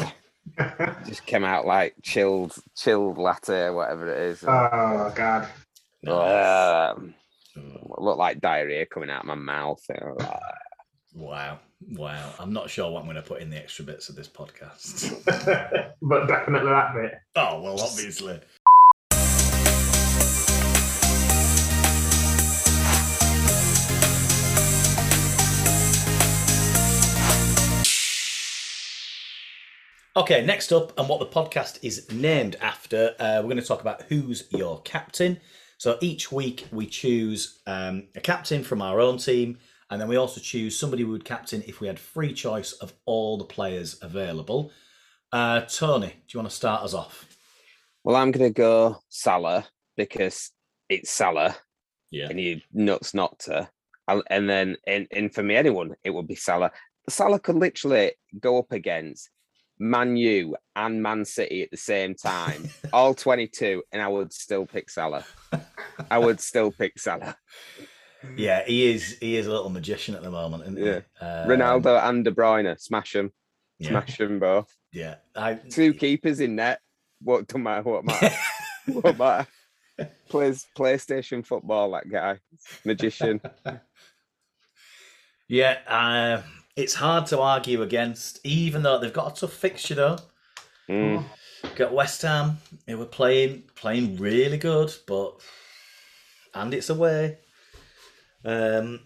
[1.05, 4.43] just came out like chilled chilled latte, whatever it is.
[4.43, 5.47] oh God.
[6.07, 7.15] Um,
[7.55, 9.79] Oh, looked like diarrhea coming out of my mouth.
[11.13, 11.59] Wow.
[11.91, 12.33] Wow.
[12.39, 15.23] I'm not sure what I'm going to put in the extra bits of this podcast.
[16.01, 17.13] but definitely that bit.
[17.35, 18.39] oh, well, obviously.
[30.15, 33.81] Okay, next up, and what the podcast is named after, uh, we're going to talk
[33.81, 35.39] about who's your captain.
[35.79, 39.57] So each week we choose um, a captain from our own team,
[39.89, 42.93] and then we also choose somebody we would captain if we had free choice of
[43.07, 44.71] all the players available.
[45.31, 47.25] Uh, Tony, do you want to start us off?
[48.03, 49.65] Well, I'm gonna go Salah
[49.97, 50.51] because
[50.89, 51.55] it's Salah
[52.11, 52.27] Yeah.
[52.29, 53.67] and you nuts not to.
[54.07, 56.71] And then, and, and for me, anyone, it would be Salah.
[57.09, 59.31] Salah could literally go up against
[59.79, 64.65] Man U and Man City at the same time, all 22, and I would still
[64.65, 65.25] pick Salah.
[66.09, 67.35] I would still pick Salah.
[68.37, 69.17] Yeah, he is.
[69.19, 70.85] He is a little magician at the moment, isn't he?
[70.85, 71.01] Yeah.
[71.19, 73.31] Um, Ronaldo and De Bruyne, smash them,
[73.79, 74.73] Yeah, smash them both.
[74.93, 75.15] yeah.
[75.35, 76.79] I, Two keepers in net.
[77.21, 78.33] What don't matter what matter.
[78.87, 79.47] what matter.
[80.29, 81.91] Plays PlayStation football.
[81.91, 82.39] That guy,
[82.85, 83.41] magician.
[85.49, 86.41] yeah, uh,
[86.75, 90.17] it's hard to argue against, even though they've got a tough fixture though.
[90.89, 91.23] Mm.
[91.75, 92.57] Got West Ham.
[92.85, 95.39] They were playing playing really good, but
[96.53, 97.37] and it's away.
[98.43, 99.01] Um,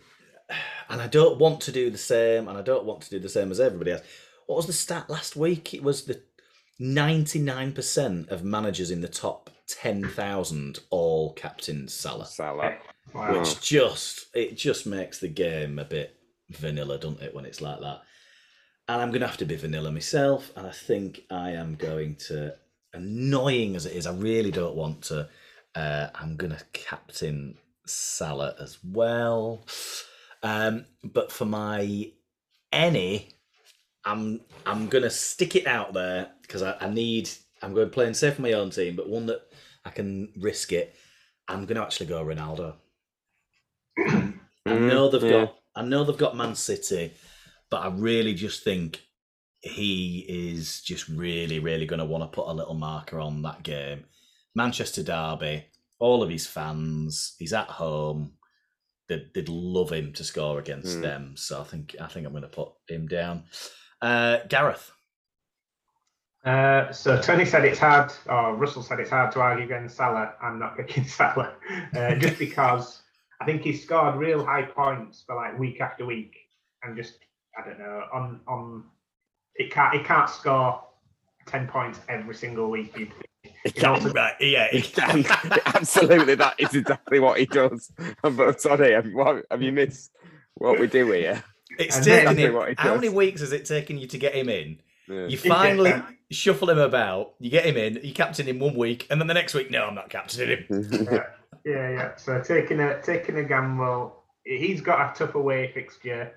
[0.89, 3.29] and I don't want to do the same, and I don't want to do the
[3.29, 4.03] same as everybody else.
[4.47, 5.73] What was the stat last week?
[5.73, 6.21] It was the
[6.79, 12.75] ninety nine percent of managers in the top ten thousand all captain Salah, Salah.
[13.13, 13.39] Wow.
[13.39, 16.16] which just it just makes the game a bit
[16.49, 18.01] vanilla, doesn't it, when it's like that?
[18.87, 20.51] And I'm going to have to be vanilla myself.
[20.55, 22.55] And I think I am going to,
[22.93, 25.29] annoying as it is, I really don't want to.
[25.75, 29.65] Uh, I'm going to captain Salah as well.
[30.43, 32.11] Um, but for my
[32.71, 33.29] any,
[34.05, 37.29] I'm I'm going to stick it out there because I, I need.
[37.61, 39.41] I'm going to play and safe for my own team, but one that
[39.85, 40.95] I can risk it.
[41.47, 42.75] I'm going to actually go Ronaldo.
[44.67, 45.27] I Mm, know they've yeah.
[45.27, 47.13] got I know they've got Man City,
[47.69, 49.01] but I really just think
[49.61, 53.63] he is just really, really going to want to put a little marker on that
[53.63, 54.05] game.
[54.55, 55.65] Manchester Derby,
[55.99, 58.33] all of his fans, he's at home.
[59.07, 61.01] They'd, they'd love him to score against Mm.
[61.01, 61.33] them.
[61.37, 63.43] So I think I think I'm going to put him down.
[64.01, 64.91] Uh, Gareth,
[66.45, 70.33] Uh, so Tony said it's hard, or Russell said it's hard to argue against Salah.
[70.41, 71.53] I'm not picking Salah,
[71.95, 73.01] uh, just because
[73.41, 76.35] I think he's scored real high points for like week after week,
[76.83, 77.19] and just
[77.57, 78.83] I don't know on on
[79.55, 80.83] it can't it can't score
[81.45, 82.97] ten points every single week.
[82.97, 83.25] You'd think.
[83.75, 84.33] He's also- right?
[84.39, 85.25] Yeah, He can.
[85.65, 87.91] Absolutely, that is exactly what he does.
[88.21, 90.11] But sorry, have, what, have you missed
[90.55, 91.43] what we do here?
[91.79, 92.53] it's And taken then- him.
[92.55, 94.79] What he How many weeks has it taken you to get him in?
[95.07, 95.27] Yeah.
[95.27, 96.05] You finally Yeah.
[96.31, 99.33] shuffle him about, you get him in, you captain him one week, and then the
[99.33, 101.19] next week, no, I'm not captaining him.
[101.67, 102.15] yeah, yeah.
[102.15, 104.23] So taking a taking a gamble.
[104.43, 106.31] He's got a tough away fixture,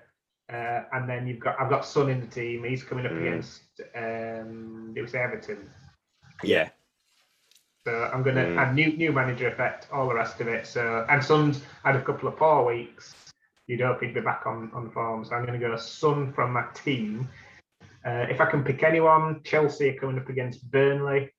[0.51, 2.63] uh, and then you've got I've got Son in the team.
[2.65, 3.21] He's coming up Mm.
[3.21, 3.61] against
[3.95, 5.69] um, it was Everton.
[6.43, 6.69] Yeah.
[7.87, 8.57] So I'm gonna Mm.
[8.61, 10.67] and new new manager effect, all the rest of it.
[10.67, 13.15] So and Son's had a couple of poor weeks.
[13.67, 15.23] You'd hope he'd be back on on form.
[15.23, 17.29] So I'm gonna go Son from my team.
[18.05, 21.31] Uh, if I can pick anyone, Chelsea are coming up against Burnley.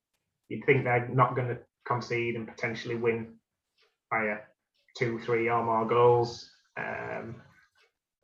[0.49, 3.35] You'd think they're not going to concede and potentially win
[4.13, 4.37] by
[4.97, 6.51] two, three or more goals.
[6.77, 7.35] Um,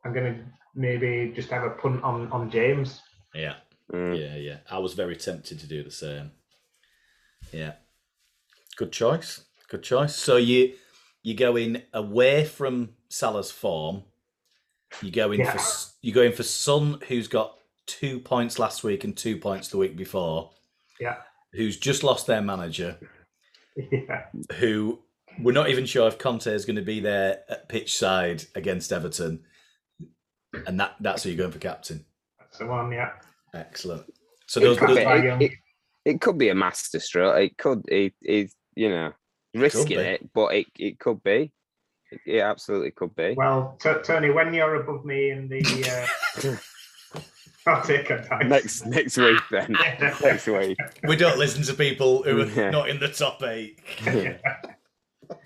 [0.05, 0.39] I'm going to
[0.75, 3.01] maybe just have a punt on on James.
[3.33, 3.55] Yeah,
[3.91, 4.17] Mm.
[4.19, 4.57] yeah, yeah.
[4.69, 6.31] I was very tempted to do the same.
[7.51, 7.73] Yeah.
[8.77, 9.43] Good choice.
[9.67, 10.15] Good choice.
[10.15, 10.73] So you
[11.23, 14.03] you going away from Salah's form.
[15.01, 15.57] You go in Yeah.
[15.57, 19.69] for you go in for Son, who's got two points last week and two points
[19.69, 20.51] the week before.
[20.99, 21.17] Yeah.
[21.53, 22.99] Who's just lost their manager.
[23.91, 24.25] yeah,
[24.59, 24.99] who
[25.41, 28.91] we're not even sure if Conte is going to be there at pitch side against
[28.91, 29.41] Everton,
[30.67, 32.05] and that that's who you're going for captain.
[32.39, 32.91] that's the one.
[32.91, 33.11] Yeah,
[33.53, 34.11] Excellent.
[34.47, 35.57] So It those, could, those be, it, it-
[36.05, 37.37] it could be a master stroke.
[37.37, 37.83] It could.
[37.89, 39.11] It, it, you know,
[39.53, 39.95] risking be.
[39.95, 41.51] it, but it, it could be.
[42.09, 43.35] It, it absolutely could be.
[43.37, 46.07] Well, T- Tony, when you're above me in the,
[46.47, 46.55] uh,
[47.69, 48.45] I'll take a dice.
[48.47, 49.73] next next week then.
[50.23, 50.77] next week.
[51.03, 52.69] We don't listen to people who are Yeah.
[52.71, 53.79] not in the top eight.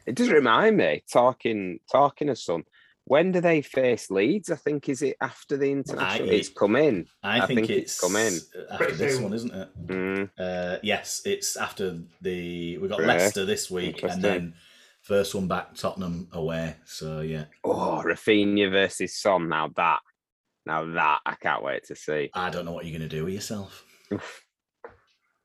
[0.06, 2.64] It does remind me, talking talking of some.
[3.06, 4.50] when do they face Leeds?
[4.50, 6.30] I think is it after the international?
[6.30, 7.06] I- it's come in.
[7.22, 8.34] I, I think, think it's it's come in.
[8.72, 9.24] after Pretty this soon.
[9.24, 9.70] one, isn't it?
[9.88, 13.08] Mm, Uh, yes, it's after the we got Yeah.
[13.08, 14.54] Leicester this week, and then
[15.02, 16.76] first one back Tottenham away.
[16.86, 19.50] So yeah, Oh, Rafinha versus Son.
[19.50, 20.00] Now that,
[20.66, 22.30] now that I can't wait to see.
[22.34, 23.84] I don't know what you're going to do with yourself.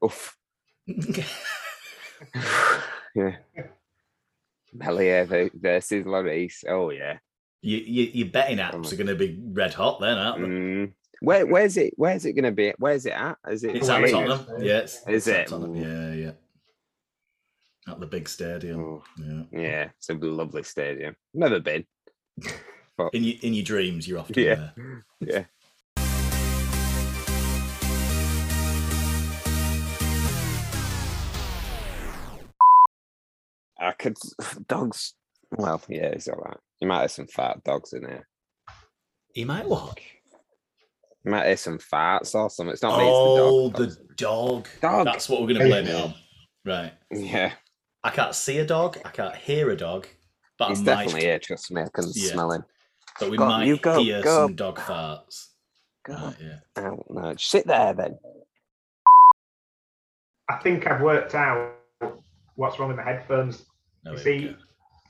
[0.05, 0.37] Oof.
[3.15, 3.37] yeah.
[4.75, 6.65] Meslier ver- versus Lloris.
[6.69, 7.19] Oh yeah.
[7.63, 10.47] you, you, your betting apps are going to be red hot then, aren't they?
[10.47, 10.93] Mm.
[11.21, 11.95] Where where's it?
[11.97, 12.73] Where's it going to be?
[12.79, 13.37] Where's it at?
[13.49, 13.75] Is it?
[13.77, 14.09] It's at?
[14.09, 14.63] Tottenham.
[14.63, 15.59] Yeah, it's, Is it's it?
[15.75, 16.31] Yeah, yeah.
[17.89, 18.81] At the big stadium.
[18.81, 19.43] Oh, Yeah.
[19.51, 21.17] yeah, it's a lovely stadium.
[21.35, 21.85] Never been.
[23.13, 24.71] In your in your dreams, you're often Yeah.
[24.77, 25.05] there.
[25.21, 25.45] Yeah.
[33.89, 34.19] I could
[34.69, 35.15] dogs.
[35.51, 36.59] Well, yeah, it's all right.
[36.81, 38.29] You might have some fat dogs in there.
[39.35, 39.99] You might what?
[41.25, 42.73] You might have some farts or something.
[42.73, 43.05] It's not me.
[43.09, 44.69] Oh, It's the oh, dog.
[44.83, 45.05] Dog.
[45.05, 46.15] That's what we're going to blame it on.
[46.67, 46.93] Right.
[47.11, 47.53] Yeah,
[48.05, 48.99] I can't see a dog.
[49.03, 50.07] I can't hear a dog.
[50.59, 51.39] But he's I might, definitely here.
[51.39, 52.33] Trust me, I can Yeah.
[52.33, 52.65] smell him.
[53.19, 54.47] But we Go on, might you go, hear go.
[54.49, 55.47] some dog farts.
[56.05, 56.59] Go Right, yeah.
[56.85, 58.19] out, no, just sit there then.
[60.51, 61.75] I think I've worked out
[62.57, 63.65] what's wrong with my headphones.
[64.09, 64.57] No, You see,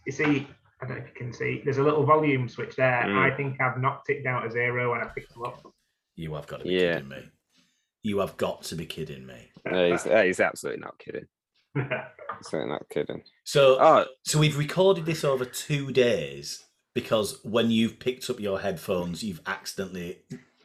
[0.07, 0.46] you see,
[0.80, 1.61] I don't know if you can see.
[1.64, 3.03] There's a little volume switch there.
[3.07, 3.16] Mm.
[3.18, 5.62] I think I've knocked it down to zero and I picked it up.
[6.16, 6.94] You have got to be Yeah.
[6.94, 7.30] kidding me.
[8.03, 9.51] You have got to be kidding me.
[9.70, 11.26] No, he's, uh, he's absolutely not kidding.
[12.30, 13.22] Absolutely not kidding.
[13.44, 18.61] So, Oh, so we've recorded this over two days because when you've picked up your
[18.61, 20.18] headphones, you've accidentally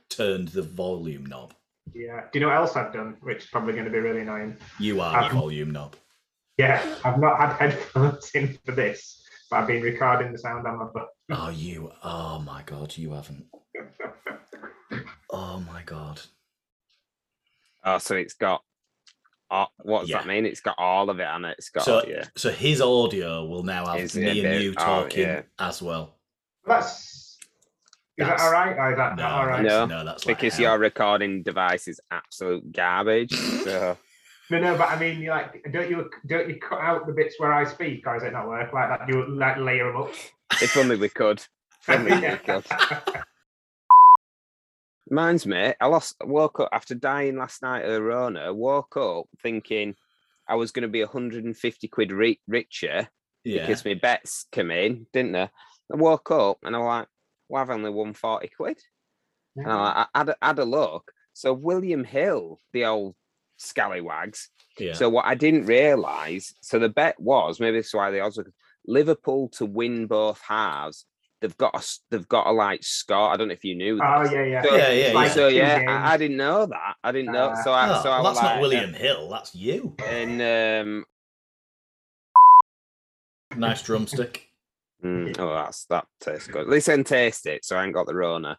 [0.09, 1.53] turned the volume knob.
[1.93, 2.21] yeah.
[2.31, 3.17] Do you know what else I've done?
[3.21, 4.57] Which is probably going to be really annoying.
[4.79, 5.95] You are the Um, volume knob.
[6.57, 10.77] Yeah, I've not had headphones in for this, but I've been recording the sound on
[10.77, 11.07] my phone.
[11.31, 11.91] Oh, you.
[12.03, 13.45] Oh my god, you haven't.
[15.31, 16.21] Oh my god.
[17.83, 18.61] oh, so it's got.
[19.49, 20.19] Oh, what does Yeah.
[20.19, 20.45] that mean?
[20.45, 21.55] It's got all of it on it.
[21.57, 21.85] It's got.
[21.85, 22.25] So, yeah.
[22.35, 25.41] so his audio will now have Is me and bit- you oh, talking yeah.
[25.59, 26.15] as well.
[26.65, 27.37] That's
[28.17, 28.77] is That's- that all right?
[28.77, 29.63] Or is that No, not all right?
[29.63, 30.63] No, no, that's like because hell.
[30.71, 33.31] your recording device is absolute garbage.
[33.63, 33.97] So
[34.53, 37.39] No, no, but I mean, you like, don't you don't you cut out the bits
[37.39, 39.07] where I speak, or does it not work like that?
[39.07, 40.13] Do you like layer them up?
[40.61, 41.43] if only we could.
[41.81, 42.63] If only we could.
[45.09, 49.25] Reminds me, I lost woke up after dying last night of the Rona, woke up
[49.41, 49.95] thinking
[50.47, 53.09] I was going to be 150 quid ri- richer
[53.43, 53.61] yeah.
[53.61, 55.41] because my bets came in, didn't they?
[55.41, 57.07] I woke up and I'm like,
[57.49, 58.77] well, I've only won 40 quid.
[59.55, 61.11] And I'm like, I had, a- had a look.
[61.33, 63.15] So William Hill, the old
[63.57, 64.49] scallywags.
[64.77, 64.93] yeah.
[64.93, 68.37] So what I didn't realise, so the bet was maybe this is why the odds
[68.37, 68.51] were
[68.85, 71.05] Liverpool to win both halves.
[71.41, 73.29] They've got a, s- they've got a like score.
[73.29, 73.99] I don't know if you knew.
[74.01, 74.61] Oh yeah, yeah.
[74.63, 75.83] So, Yeah, yeah, It's like so yeah.
[75.87, 76.95] I, I didn't know that.
[77.03, 77.49] I didn't know.
[77.49, 79.29] Uh, So I, Oh, so I well, was that's not like, William Hill.
[79.29, 79.95] That's you.
[80.05, 81.05] And um,
[83.57, 84.47] Nice drumstick.
[85.03, 86.61] mm, oh, that's that tastes good.
[86.61, 88.57] At least I can taste it, so I ain't got the Rona.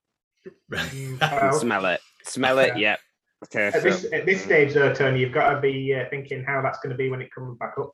[0.73, 0.87] I
[1.19, 2.01] can well, smell it.
[2.25, 2.77] Smell it.
[2.77, 2.99] Yep.
[3.45, 3.67] Okay.
[3.67, 6.79] at this at this stage, though, Tony, you've got to be uh, thinking how that's
[6.81, 7.93] going to be when it comes back up.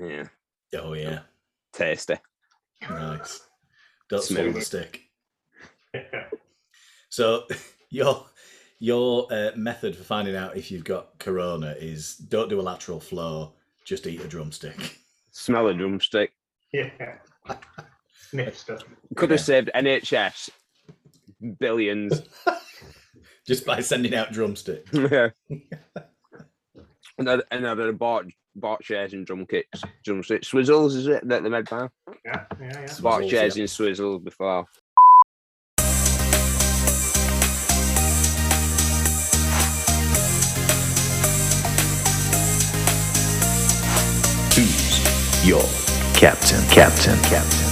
[0.00, 0.24] Yeah.
[0.80, 1.20] oh yeah.
[1.72, 2.16] Tasty.
[2.88, 3.40] Nice.
[4.08, 4.54] Don't swallow Smooth.
[4.54, 5.02] the stick.
[7.08, 7.46] So
[7.90, 8.26] your
[8.78, 13.00] your uh, method for finding out if you've got corona is don't do a lateral
[13.00, 14.98] flow, just eat a drumstick.
[15.32, 16.32] Smell a drumstick.
[16.72, 16.90] yeah.
[18.30, 18.82] Sniff stuff.
[19.16, 20.50] Could have saved NHS
[21.58, 22.22] billions.
[23.48, 24.90] Just by sending out drumsticks.
[24.92, 25.30] yeah.
[27.16, 30.94] And I'd, and I'd have bought bought shares in drum kits, drumsticks, swizzles.
[30.94, 31.88] Is it that they made by?
[32.26, 32.94] Yeah, yeah, yeah.
[33.00, 33.62] Bought Swizzles, shares yeah.
[33.62, 34.66] in swizzles before.
[44.54, 45.64] Who's your
[46.12, 46.62] captain?
[46.68, 47.18] Captain.
[47.22, 47.67] Captain.